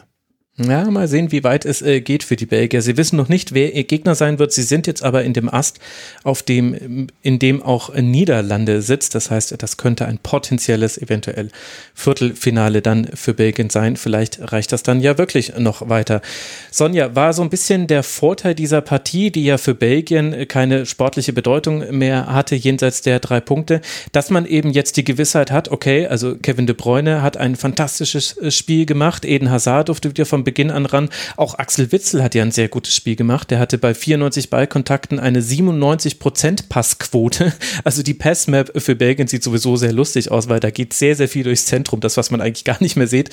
[0.55, 2.83] Ja, mal sehen, wie weit es äh, geht für die Belgier.
[2.83, 4.51] Sie wissen noch nicht, wer ihr Gegner sein wird.
[4.53, 5.79] Sie sind jetzt aber in dem Ast,
[6.23, 9.15] auf dem, in dem auch Niederlande sitzt.
[9.15, 11.49] Das heißt, das könnte ein potenzielles, eventuell
[11.95, 13.97] Viertelfinale dann für Belgien sein.
[13.97, 16.21] Vielleicht reicht das dann ja wirklich noch weiter.
[16.69, 21.33] Sonja, war so ein bisschen der Vorteil dieser Partie, die ja für Belgien keine sportliche
[21.33, 23.81] Bedeutung mehr hatte, jenseits der drei Punkte,
[24.11, 28.37] dass man eben jetzt die Gewissheit hat, okay, also Kevin de Bruyne hat ein fantastisches
[28.37, 29.25] äh, Spiel gemacht.
[29.25, 31.09] Eden Hazard durfte wieder vom Beginn an ran.
[31.37, 33.51] Auch Axel Witzel hat ja ein sehr gutes Spiel gemacht.
[33.51, 37.53] Der hatte bei 94 Ballkontakten eine 97% Passquote.
[37.83, 41.27] Also die Passmap für Belgien sieht sowieso sehr lustig aus, weil da geht sehr, sehr
[41.27, 41.99] viel durchs Zentrum.
[41.99, 43.29] Das, was man eigentlich gar nicht mehr sieht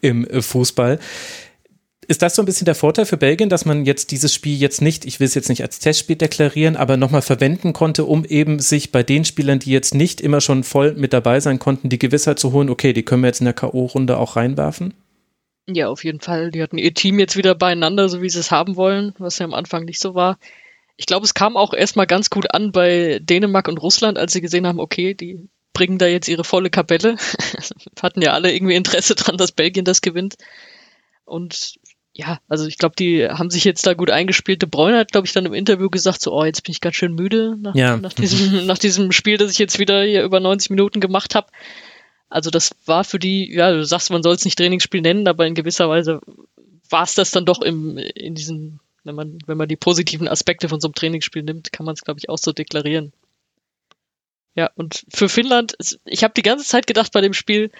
[0.00, 0.98] im äh, Fußball.
[2.06, 4.82] Ist das so ein bisschen der Vorteil für Belgien, dass man jetzt dieses Spiel jetzt
[4.82, 8.58] nicht, ich will es jetzt nicht als Testspiel deklarieren, aber nochmal verwenden konnte, um eben
[8.58, 11.98] sich bei den Spielern, die jetzt nicht immer schon voll mit dabei sein konnten, die
[11.98, 14.94] Gewissheit zu holen, okay, die können wir jetzt in der K.O.-Runde auch reinwerfen?
[15.66, 16.50] Ja, auf jeden Fall.
[16.50, 19.46] Die hatten ihr Team jetzt wieder beieinander, so wie sie es haben wollen, was ja
[19.46, 20.38] am Anfang nicht so war.
[20.96, 24.40] Ich glaube, es kam auch erstmal ganz gut an bei Dänemark und Russland, als sie
[24.40, 27.16] gesehen haben, okay, die bringen da jetzt ihre volle Kapelle.
[28.02, 30.36] hatten ja alle irgendwie Interesse dran, dass Belgien das gewinnt.
[31.24, 31.74] Und
[32.12, 34.62] ja, also ich glaube, die haben sich jetzt da gut eingespielt.
[34.62, 36.94] De Bruyne hat, glaube ich, dann im Interview gesagt, so, oh, jetzt bin ich ganz
[36.94, 37.96] schön müde nach, ja.
[37.96, 41.48] nach, diesem, nach diesem Spiel, das ich jetzt wieder hier über 90 Minuten gemacht habe.
[42.34, 45.46] Also das war für die, ja, du sagst, man soll es nicht Trainingsspiel nennen, aber
[45.46, 46.20] in gewisser Weise
[46.90, 50.68] war es das dann doch im, in diesen, wenn man, wenn man die positiven Aspekte
[50.68, 53.12] von so einem Trainingsspiel nimmt, kann man es, glaube ich, auch so deklarieren.
[54.56, 55.76] Ja, und für Finnland,
[56.06, 57.70] ich habe die ganze Zeit gedacht bei dem Spiel,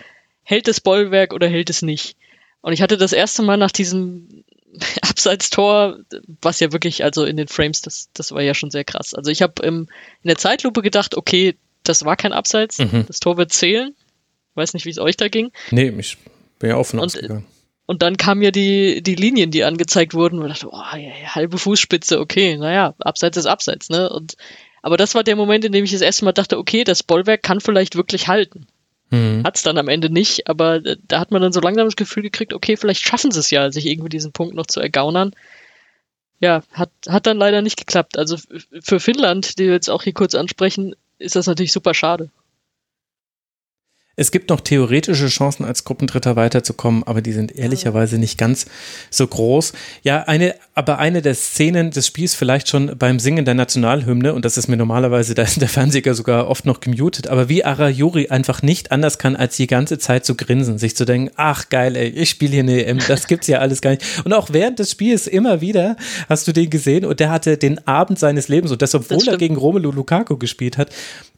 [0.44, 2.16] hält es Bollwerk oder hält es nicht?
[2.60, 4.44] Und ich hatte das erste Mal nach diesem
[5.02, 5.98] Abseits-Tor,
[6.42, 9.14] was ja wirklich, also in den Frames, das, das war ja schon sehr krass.
[9.14, 9.88] Also ich habe in
[10.22, 13.04] der Zeitlupe gedacht, okay, das war kein Abseits, mhm.
[13.08, 13.96] das Tor wird zählen.
[14.54, 15.50] Weiß nicht, wie es euch da ging.
[15.70, 16.16] Nee, ich
[16.58, 17.46] bin ja offen und, ausgegangen.
[17.86, 21.58] Und dann kamen ja die, die Linien, die angezeigt wurden, und ich dachte, oh, halbe
[21.58, 24.08] Fußspitze, okay, naja, Abseits ist Abseits, ne?
[24.10, 24.36] Und,
[24.80, 27.42] aber das war der Moment, in dem ich das erste Mal dachte, okay, das Bollwerk
[27.42, 28.66] kann vielleicht wirklich halten.
[29.10, 29.42] Mhm.
[29.44, 32.22] Hat es dann am Ende nicht, aber da hat man dann so langsam das Gefühl
[32.22, 35.34] gekriegt, okay, vielleicht schaffen sie es ja, sich irgendwie diesen Punkt noch zu ergaunern.
[36.40, 38.18] Ja, hat, hat dann leider nicht geklappt.
[38.18, 38.36] Also
[38.80, 42.30] für Finnland, die wir jetzt auch hier kurz ansprechen, ist das natürlich super schade.
[44.16, 48.66] Es gibt noch theoretische Chancen, als Gruppendritter weiterzukommen, aber die sind ehrlicherweise nicht ganz
[49.10, 49.72] so groß.
[50.02, 54.44] Ja, eine, aber eine der Szenen des Spiels vielleicht schon beim Singen der Nationalhymne, und
[54.44, 58.28] das ist mir normalerweise, da ist der Fernseher sogar oft noch gemutet, aber wie Arayuri
[58.28, 61.96] einfach nicht anders kann, als die ganze Zeit zu grinsen, sich zu denken, ach geil,
[61.96, 64.04] ey, ich spiele hier eine EM, das gibt's ja alles gar nicht.
[64.24, 65.96] Und auch während des Spiels immer wieder
[66.28, 69.26] hast du den gesehen und der hatte den Abend seines Lebens und das, obwohl das
[69.26, 70.90] er gegen Romelu Lukaku gespielt hat.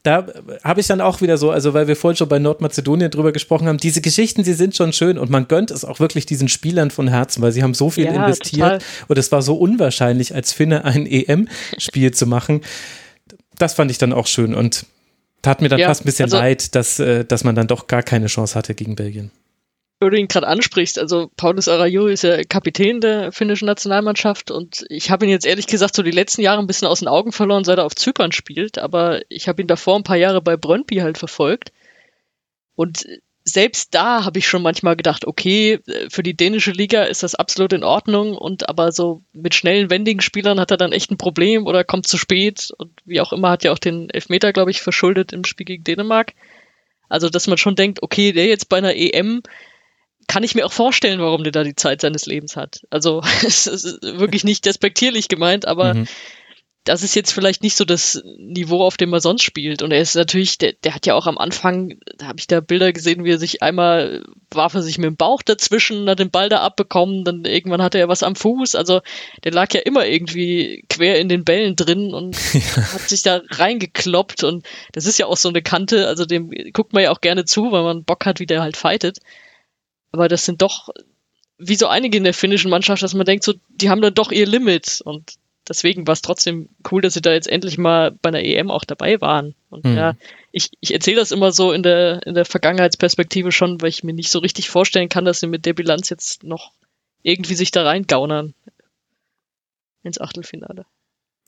[0.03, 0.27] Da
[0.63, 3.33] habe ich dann auch wieder so, also weil wir vorhin schon bei Nordmann Nordmazedonien drüber
[3.33, 6.49] gesprochen haben, diese Geschichten, sie sind schon schön und man gönnt es auch wirklich diesen
[6.49, 8.79] Spielern von Herzen, weil sie haben so viel ja, investiert total.
[9.09, 12.63] und es war so unwahrscheinlich, als Finne ein EM-Spiel zu machen.
[13.59, 14.87] Das fand ich dann auch schön und
[15.43, 17.87] tat mir dann ja, fast ein bisschen also, leid, dass, äh, dass man dann doch
[17.87, 19.31] gar keine Chance hatte gegen Belgien
[19.99, 24.85] weil du ihn gerade ansprichst, also Paulus Arayuri ist ja Kapitän der finnischen Nationalmannschaft und
[24.91, 27.33] ich habe ihn jetzt ehrlich gesagt so die letzten Jahre ein bisschen aus den Augen
[27.33, 30.59] verloren, seit er auf Zypern spielt, aber ich habe ihn davor ein paar Jahre bei
[30.59, 31.73] Brøndby halt verfolgt
[32.77, 33.05] und
[33.49, 35.79] selbst da habe ich schon manchmal gedacht, okay,
[36.11, 40.21] für die dänische Liga ist das absolut in Ordnung und aber so mit schnellen, wendigen
[40.21, 43.51] Spielern hat er dann echt ein Problem oder kommt zu spät und wie auch immer
[43.51, 46.35] hat ja auch den Elfmeter, glaube ich, verschuldet im Spiel gegen Dänemark.
[47.09, 49.43] Also, dass man schon denkt, okay, der jetzt bei einer EM
[50.27, 52.81] kann ich mir auch vorstellen, warum der da die Zeit seines Lebens hat.
[52.91, 56.09] Also, es ist wirklich nicht despektierlich gemeint, aber mhm
[56.87, 59.83] das ist jetzt vielleicht nicht so das Niveau, auf dem er sonst spielt.
[59.83, 62.61] Und er ist natürlich, der, der hat ja auch am Anfang, da habe ich da
[62.61, 66.31] Bilder gesehen, wie er sich einmal warf er sich mit dem Bauch dazwischen, hat den
[66.31, 68.77] Ball da abbekommen, dann irgendwann hatte er was am Fuß.
[68.77, 69.01] Also
[69.43, 72.93] der lag ja immer irgendwie quer in den Bällen drin und ja.
[72.93, 74.45] hat sich da reingekloppt.
[74.45, 77.45] Und das ist ja auch so eine Kante, also dem guckt man ja auch gerne
[77.45, 79.19] zu, weil man Bock hat, wie der halt fightet.
[80.13, 80.89] Aber das sind doch
[81.59, 84.31] wie so einige in der finnischen Mannschaft, dass man denkt, so, die haben dann doch
[84.31, 85.01] ihr Limit.
[85.05, 85.35] Und
[85.69, 88.85] deswegen war es trotzdem cool, dass sie da jetzt endlich mal bei einer EM auch
[88.85, 89.55] dabei waren.
[89.71, 89.97] Und mhm.
[89.97, 90.15] ja,
[90.53, 94.15] ich, ich erzähle das immer so in der, in der Vergangenheitsperspektive schon, weil ich mir
[94.15, 96.73] nicht so richtig vorstellen kann, dass sie mit der Bilanz jetzt noch
[97.23, 98.55] irgendwie sich da reingaunern
[100.03, 100.87] ins Achtelfinale.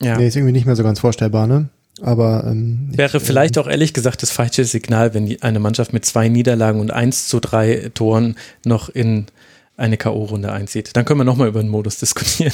[0.01, 0.17] Ja.
[0.17, 1.71] Nee, ist irgendwie nicht mehr so ganz vorstellbar, ne?
[2.01, 5.93] Aber ähm, wäre ich, vielleicht äh, auch ehrlich gesagt das falsche Signal, wenn eine Mannschaft
[5.93, 9.27] mit zwei Niederlagen und eins zu drei Toren noch in
[9.77, 10.97] eine K.O.-Runde einzieht.
[10.97, 12.53] Dann können wir nochmal über den Modus diskutieren.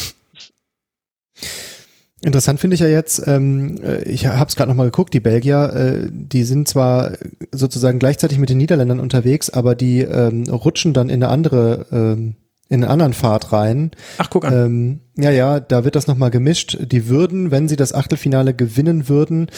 [2.24, 5.72] Interessant finde ich ja jetzt, ähm, äh, ich habe es gerade nochmal geguckt, die Belgier,
[5.74, 7.12] äh, die sind zwar
[7.52, 12.36] sozusagen gleichzeitig mit den Niederländern unterwegs, aber die ähm, rutschen dann in eine andere ähm,
[12.70, 13.90] in einen anderen Pfad rein.
[14.16, 14.52] Ach, guck an.
[14.54, 16.78] Ähm, ja, ja, da wird das nochmal gemischt.
[16.80, 19.48] Die würden, wenn sie das Achtelfinale gewinnen würden,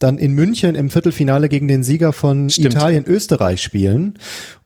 [0.00, 4.18] dann in München im Viertelfinale gegen den Sieger von Italien-Österreich spielen.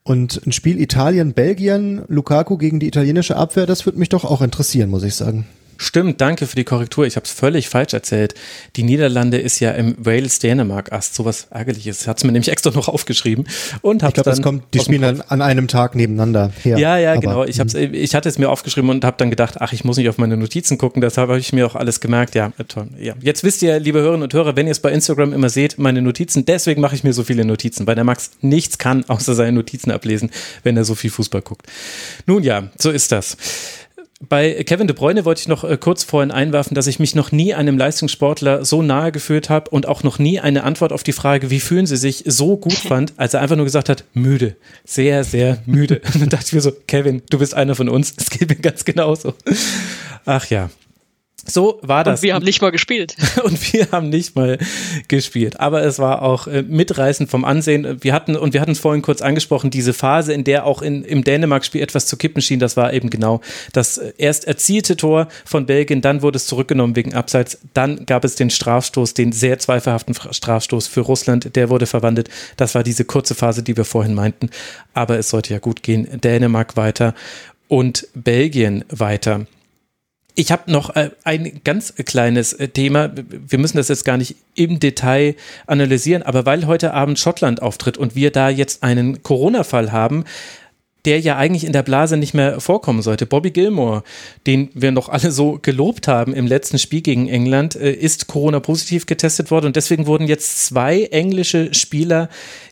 [0.02, 4.88] Und ein Spiel Italien-Belgien, Lukaku gegen die italienische Abwehr, das würde mich doch auch interessieren,
[4.88, 5.46] muss ich sagen.
[5.82, 7.06] Stimmt, danke für die Korrektur.
[7.06, 8.34] Ich habe es völlig falsch erzählt.
[8.76, 11.14] Die Niederlande ist ja im Wales-Dänemark-Ast.
[11.14, 12.06] Sowas ärgerliches.
[12.06, 13.46] Hat es mir nämlich extra noch aufgeschrieben.
[13.80, 16.78] Und ich glaube, das kommt, die spielen an einem Tag nebeneinander her.
[16.78, 17.44] Ja, ja, Aber, genau.
[17.44, 17.94] Ich, hab's, hm.
[17.94, 20.36] ich hatte es mir aufgeschrieben und habe dann gedacht, ach, ich muss nicht auf meine
[20.36, 21.00] Notizen gucken.
[21.00, 22.34] Deshalb habe ich mir auch alles gemerkt.
[22.34, 22.88] Ja, äh, toll.
[22.98, 23.14] Ja.
[23.22, 26.02] Jetzt wisst ihr, liebe Hörerinnen und Hörer, wenn ihr es bei Instagram immer seht, meine
[26.02, 26.44] Notizen.
[26.44, 29.90] Deswegen mache ich mir so viele Notizen, weil der Max nichts kann, außer seine Notizen
[29.90, 30.30] ablesen,
[30.62, 31.66] wenn er so viel Fußball guckt.
[32.26, 33.38] Nun ja, so ist das.
[34.28, 37.32] Bei Kevin de Bruyne wollte ich noch äh, kurz vorhin einwerfen, dass ich mich noch
[37.32, 41.14] nie einem Leistungssportler so nahe geführt habe und auch noch nie eine Antwort auf die
[41.14, 44.56] Frage, wie fühlen sie sich, so gut fand, als er einfach nur gesagt hat, müde.
[44.84, 46.02] Sehr, sehr müde.
[46.14, 48.14] Und dann dachte ich mir so, Kevin, du bist einer von uns.
[48.20, 49.34] Es geht mir ganz genauso.
[50.26, 50.68] Ach ja.
[51.46, 52.20] So war das.
[52.20, 53.16] Und wir haben nicht mal gespielt.
[53.44, 54.58] und wir haben nicht mal
[55.08, 55.58] gespielt.
[55.58, 57.98] Aber es war auch äh, mitreißend vom Ansehen.
[58.02, 61.04] Wir hatten, und wir hatten es vorhin kurz angesprochen, diese Phase, in der auch in,
[61.04, 63.40] im Dänemark-Spiel etwas zu kippen schien, das war eben genau
[63.72, 68.24] das äh, erst erzielte Tor von Belgien, dann wurde es zurückgenommen wegen Abseits, dann gab
[68.24, 72.28] es den Strafstoß, den sehr zweifelhaften Strafstoß für Russland, der wurde verwandelt.
[72.56, 74.50] Das war diese kurze Phase, die wir vorhin meinten.
[74.94, 76.20] Aber es sollte ja gut gehen.
[76.20, 77.14] Dänemark weiter
[77.68, 79.46] und Belgien weiter.
[80.34, 83.10] Ich habe noch äh, ein ganz kleines äh, Thema.
[83.14, 85.34] Wir müssen das jetzt gar nicht im Detail
[85.66, 90.24] analysieren, aber weil heute Abend Schottland auftritt und wir da jetzt einen Corona-Fall haben,
[91.04, 93.26] der ja eigentlich in der Blase nicht mehr vorkommen sollte.
[93.26, 94.02] Bobby Gilmore,
[94.46, 99.06] den wir noch alle so gelobt haben im letzten Spiel gegen England, äh, ist Corona-positiv
[99.06, 102.28] getestet worden und deswegen wurden jetzt zwei englische Spieler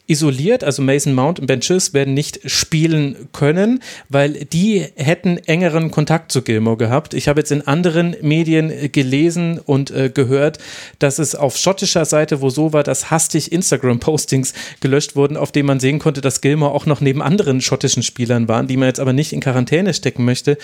[0.09, 5.91] isoliert, also Mason Mount und Ben Chills werden nicht spielen können, weil die hätten engeren
[5.91, 7.13] Kontakt zu Gilmore gehabt.
[7.13, 10.59] Ich habe jetzt in anderen Medien gelesen und äh, gehört,
[10.99, 15.67] dass es auf schottischer Seite, wo so war, dass hastig Instagram-Postings gelöscht wurden, auf denen
[15.67, 19.01] man sehen konnte, dass Gilmore auch noch neben anderen schottischen Spielern waren, die man jetzt
[19.01, 20.57] aber nicht in Quarantäne stecken möchte.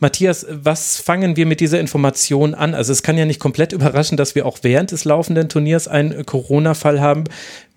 [0.00, 2.74] Matthias, was fangen wir mit dieser Information an?
[2.74, 6.26] Also es kann ja nicht komplett überraschen, dass wir auch während des laufenden Turniers einen
[6.26, 7.24] Corona-Fall haben.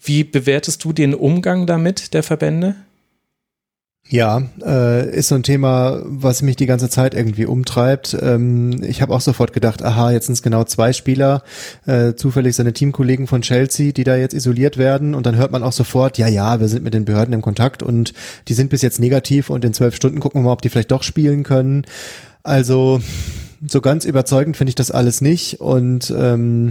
[0.04, 2.76] Wie bewertest du den Umgang damit der Verbände?
[4.10, 8.18] Ja, äh, ist so ein Thema, was mich die ganze Zeit irgendwie umtreibt.
[8.20, 11.44] Ähm, ich habe auch sofort gedacht, aha, jetzt sind es genau zwei Spieler,
[11.86, 15.16] äh, zufällig seine Teamkollegen von Chelsea, die da jetzt isoliert werden.
[15.16, 17.84] Und dann hört man auch sofort, ja, ja, wir sind mit den Behörden im Kontakt
[17.84, 18.14] und
[18.50, 20.92] die sind bis jetzt negativ und in zwölf Stunden gucken wir mal, ob die vielleicht
[20.92, 21.86] doch spielen können.
[22.44, 23.00] Also
[23.66, 25.62] so ganz überzeugend finde ich das alles nicht.
[25.62, 26.70] Und ähm,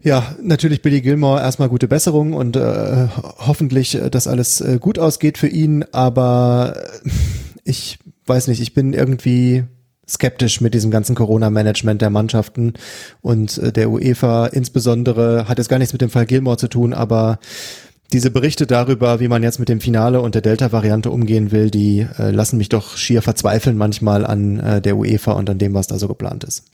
[0.00, 4.98] ja, natürlich Billy Gilmore erstmal gute Besserung und äh, hoffentlich, äh, dass alles äh, gut
[4.98, 6.74] ausgeht für ihn, aber
[7.04, 7.10] äh,
[7.64, 9.64] ich weiß nicht, ich bin irgendwie
[10.08, 12.74] skeptisch mit diesem ganzen Corona-Management der Mannschaften
[13.20, 16.94] und äh, der UEFA insbesondere hat jetzt gar nichts mit dem Fall Gilmore zu tun,
[16.94, 17.38] aber
[18.12, 22.06] diese Berichte darüber, wie man jetzt mit dem Finale und der Delta-Variante umgehen will, die
[22.18, 25.88] äh, lassen mich doch schier verzweifeln manchmal an äh, der UEFA und an dem, was
[25.88, 26.64] da so geplant ist.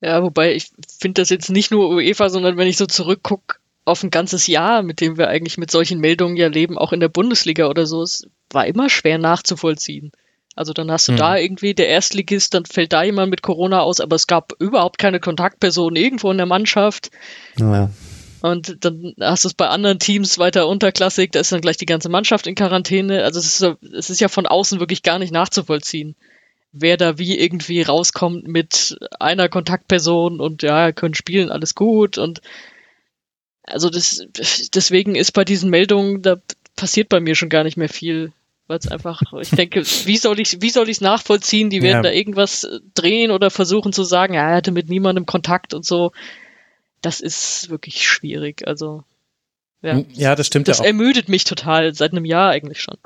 [0.00, 4.02] Ja, wobei ich finde das jetzt nicht nur UEFA, sondern wenn ich so zurückgucke auf
[4.02, 7.08] ein ganzes Jahr, mit dem wir eigentlich mit solchen Meldungen ja leben, auch in der
[7.08, 10.12] Bundesliga oder so, es war immer schwer nachzuvollziehen.
[10.56, 11.18] Also dann hast du hm.
[11.18, 14.98] da irgendwie der Erstligist, dann fällt da jemand mit Corona aus, aber es gab überhaupt
[14.98, 17.10] keine Kontaktpersonen irgendwo in der Mannschaft.
[17.56, 17.90] Naja.
[18.42, 21.86] Und dann hast du es bei anderen Teams weiter unterklassig, da ist dann gleich die
[21.86, 23.22] ganze Mannschaft in Quarantäne.
[23.22, 26.16] Also es ist, es ist ja von außen wirklich gar nicht nachzuvollziehen
[26.72, 32.40] wer da wie irgendwie rauskommt mit einer Kontaktperson und ja, können spielen, alles gut und
[33.62, 34.26] also das,
[34.74, 36.36] deswegen ist bei diesen Meldungen, da
[36.76, 38.32] passiert bei mir schon gar nicht mehr viel,
[38.66, 41.70] weil es einfach, ich denke, wie soll ich, wie soll ich es nachvollziehen?
[41.70, 42.10] Die werden ja.
[42.10, 46.12] da irgendwas drehen oder versuchen zu sagen, ja, er hatte mit niemandem Kontakt und so.
[47.00, 48.66] Das ist wirklich schwierig.
[48.66, 49.04] Also
[49.82, 50.86] ja, ja das stimmt das ja auch.
[50.86, 52.96] ermüdet mich total seit einem Jahr eigentlich schon.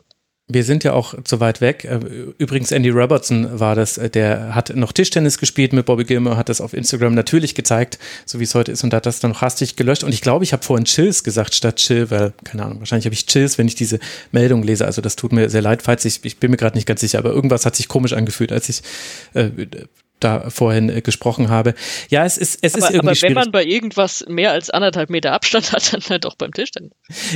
[0.47, 1.85] Wir sind ja auch zu weit weg.
[1.85, 2.01] Äh,
[2.37, 6.51] übrigens, Andy Robertson war das, äh, der hat noch Tischtennis gespielt mit Bobby Gilmore, hat
[6.51, 9.41] das auf Instagram natürlich gezeigt, so wie es heute ist, und hat das dann noch
[9.41, 10.05] hastig gelöscht.
[10.05, 13.15] Und ich glaube, ich habe vorhin Chills gesagt statt Chill, weil, keine Ahnung, wahrscheinlich habe
[13.15, 13.99] ich Chills, wenn ich diese
[14.33, 14.85] Meldung lese.
[14.85, 17.21] Also das tut mir sehr leid, falls ich, ich bin mir gerade nicht ganz sicher,
[17.21, 18.83] aber irgendwas hat sich komisch angefühlt, als ich
[19.33, 19.49] äh,
[20.21, 21.75] da vorhin äh, gesprochen habe.
[22.09, 23.35] Ja, es ist, es aber, ist irgendwie aber wenn schwierig.
[23.35, 26.93] man bei irgendwas mehr als anderthalb Meter Abstand hat, dann halt auch beim Tischtennis.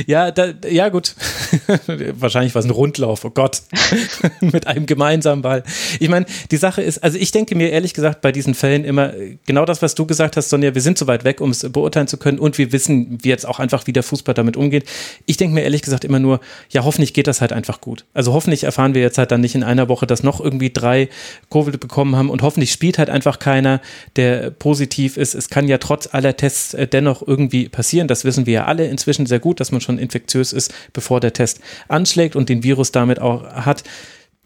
[0.07, 1.15] Ja, da, ja gut.
[1.87, 3.61] Wahrscheinlich war es ein Rundlauf, oh Gott.
[4.41, 5.63] Mit einem gemeinsamen Ball.
[5.99, 9.13] Ich meine, die Sache ist, also ich denke mir ehrlich gesagt bei diesen Fällen immer
[9.45, 12.07] genau das, was du gesagt hast, Sonja, wir sind so weit weg, um es beurteilen
[12.07, 14.85] zu können und wir wissen wie jetzt auch einfach, wie der Fußball damit umgeht.
[15.25, 18.05] Ich denke mir ehrlich gesagt immer nur, ja, hoffentlich geht das halt einfach gut.
[18.13, 21.09] Also hoffentlich erfahren wir jetzt halt dann nicht in einer Woche, dass noch irgendwie drei
[21.51, 23.81] Covid bekommen haben und hoffentlich spielt halt einfach keiner,
[24.15, 25.35] der positiv ist.
[25.35, 28.07] Es kann ja trotz aller Tests äh, dennoch irgendwie passieren.
[28.07, 31.33] Das wissen wir ja alle inzwischen sehr gut, dass man schon infektiös ist, bevor der
[31.33, 31.59] Test
[31.89, 33.83] anschlägt und den Virus damit auch hat.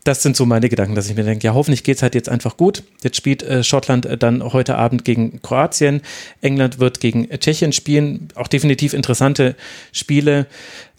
[0.03, 2.27] Das sind so meine Gedanken, dass ich mir denke, ja, hoffentlich geht es halt jetzt
[2.27, 2.81] einfach gut.
[3.03, 6.01] Jetzt spielt äh, Schottland äh, dann heute Abend gegen Kroatien.
[6.41, 8.29] England wird gegen äh, Tschechien spielen.
[8.33, 9.55] Auch definitiv interessante
[9.91, 10.47] Spiele.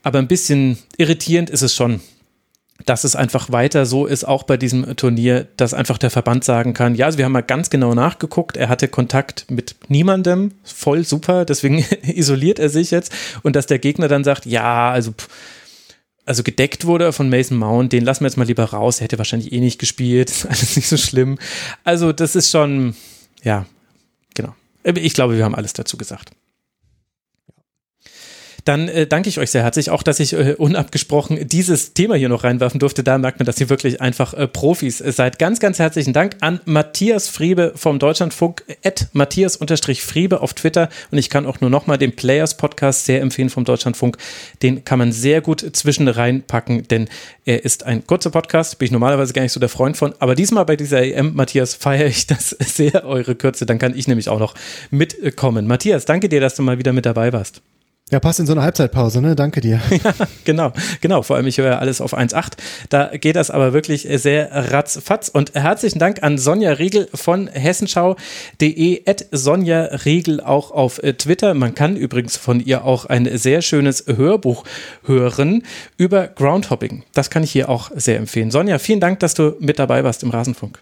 [0.04, 2.00] Aber ein bisschen irritierend ist es schon,
[2.86, 6.74] dass es einfach weiter so ist, auch bei diesem Turnier, dass einfach der Verband sagen
[6.74, 11.04] kann, ja, also wir haben mal ganz genau nachgeguckt, er hatte Kontakt mit niemandem, voll
[11.04, 13.12] super, deswegen isoliert er sich jetzt
[13.42, 15.14] und dass der Gegner dann sagt, ja, also
[16.26, 18.98] also gedeckt wurde von Mason Mount, den lassen wir jetzt mal lieber raus.
[18.98, 21.38] Er hätte wahrscheinlich eh nicht gespielt, ist alles nicht so schlimm.
[21.84, 22.94] Also das ist schon,
[23.42, 23.66] ja,
[24.34, 24.54] genau.
[24.84, 26.30] Ich glaube, wir haben alles dazu gesagt.
[28.64, 32.30] Dann äh, danke ich euch sehr herzlich, auch dass ich äh, unabgesprochen dieses Thema hier
[32.30, 33.04] noch reinwerfen durfte.
[33.04, 35.38] Da merkt man, dass ihr wirklich einfach äh, Profis seid.
[35.38, 40.88] Ganz, ganz herzlichen Dank an Matthias Friebe vom Deutschlandfunk, at Matthias-Friebe auf Twitter.
[41.10, 44.16] Und ich kann auch nur nochmal den Players Podcast sehr empfehlen vom Deutschlandfunk.
[44.62, 47.08] Den kann man sehr gut zwischen reinpacken, denn
[47.44, 48.78] er ist ein kurzer Podcast.
[48.78, 50.14] Bin ich normalerweise gar nicht so der Freund von.
[50.20, 53.66] Aber diesmal bei dieser EM, Matthias, feiere ich das sehr, eure Kürze.
[53.66, 54.54] Dann kann ich nämlich auch noch
[54.90, 55.66] mitkommen.
[55.66, 57.60] Matthias, danke dir, dass du mal wieder mit dabei warst.
[58.10, 59.34] Ja, passt in so eine Halbzeitpause, ne?
[59.34, 59.80] Danke dir.
[59.90, 60.12] Ja,
[60.44, 61.22] genau, genau.
[61.22, 62.52] Vor allem, ich höre ja alles auf 1,8.
[62.90, 65.30] Da geht das aber wirklich sehr ratzfatz.
[65.30, 71.54] Und herzlichen Dank an Sonja Riegel von hessenschau.de, at Sonja Riegel auch auf äh, Twitter.
[71.54, 74.64] Man kann übrigens von ihr auch ein sehr schönes Hörbuch
[75.04, 75.62] hören
[75.96, 77.04] über Groundhopping.
[77.14, 78.50] Das kann ich hier auch sehr empfehlen.
[78.50, 80.78] Sonja, vielen Dank, dass du mit dabei warst im Rasenfunk.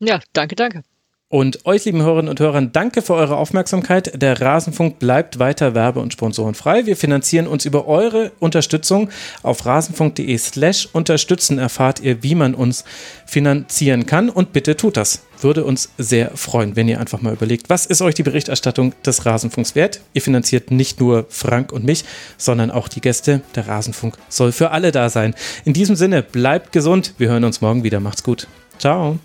[0.00, 0.82] Ja, danke, danke.
[1.30, 4.22] Und euch, lieben Hörerinnen und Hörern, danke für eure Aufmerksamkeit.
[4.22, 6.86] Der Rasenfunk bleibt weiter werbe- und sponsorenfrei.
[6.86, 9.10] Wir finanzieren uns über eure Unterstützung.
[9.42, 12.82] Auf rasenfunk.de slash unterstützen erfahrt ihr, wie man uns
[13.26, 14.30] finanzieren kann.
[14.30, 15.20] Und bitte tut das.
[15.42, 19.26] Würde uns sehr freuen, wenn ihr einfach mal überlegt, was ist euch die Berichterstattung des
[19.26, 20.00] Rasenfunks wert?
[20.14, 22.06] Ihr finanziert nicht nur Frank und mich,
[22.38, 23.42] sondern auch die Gäste.
[23.54, 25.34] Der Rasenfunk soll für alle da sein.
[25.66, 27.12] In diesem Sinne, bleibt gesund.
[27.18, 28.00] Wir hören uns morgen wieder.
[28.00, 28.48] Macht's gut.
[28.78, 29.18] Ciao.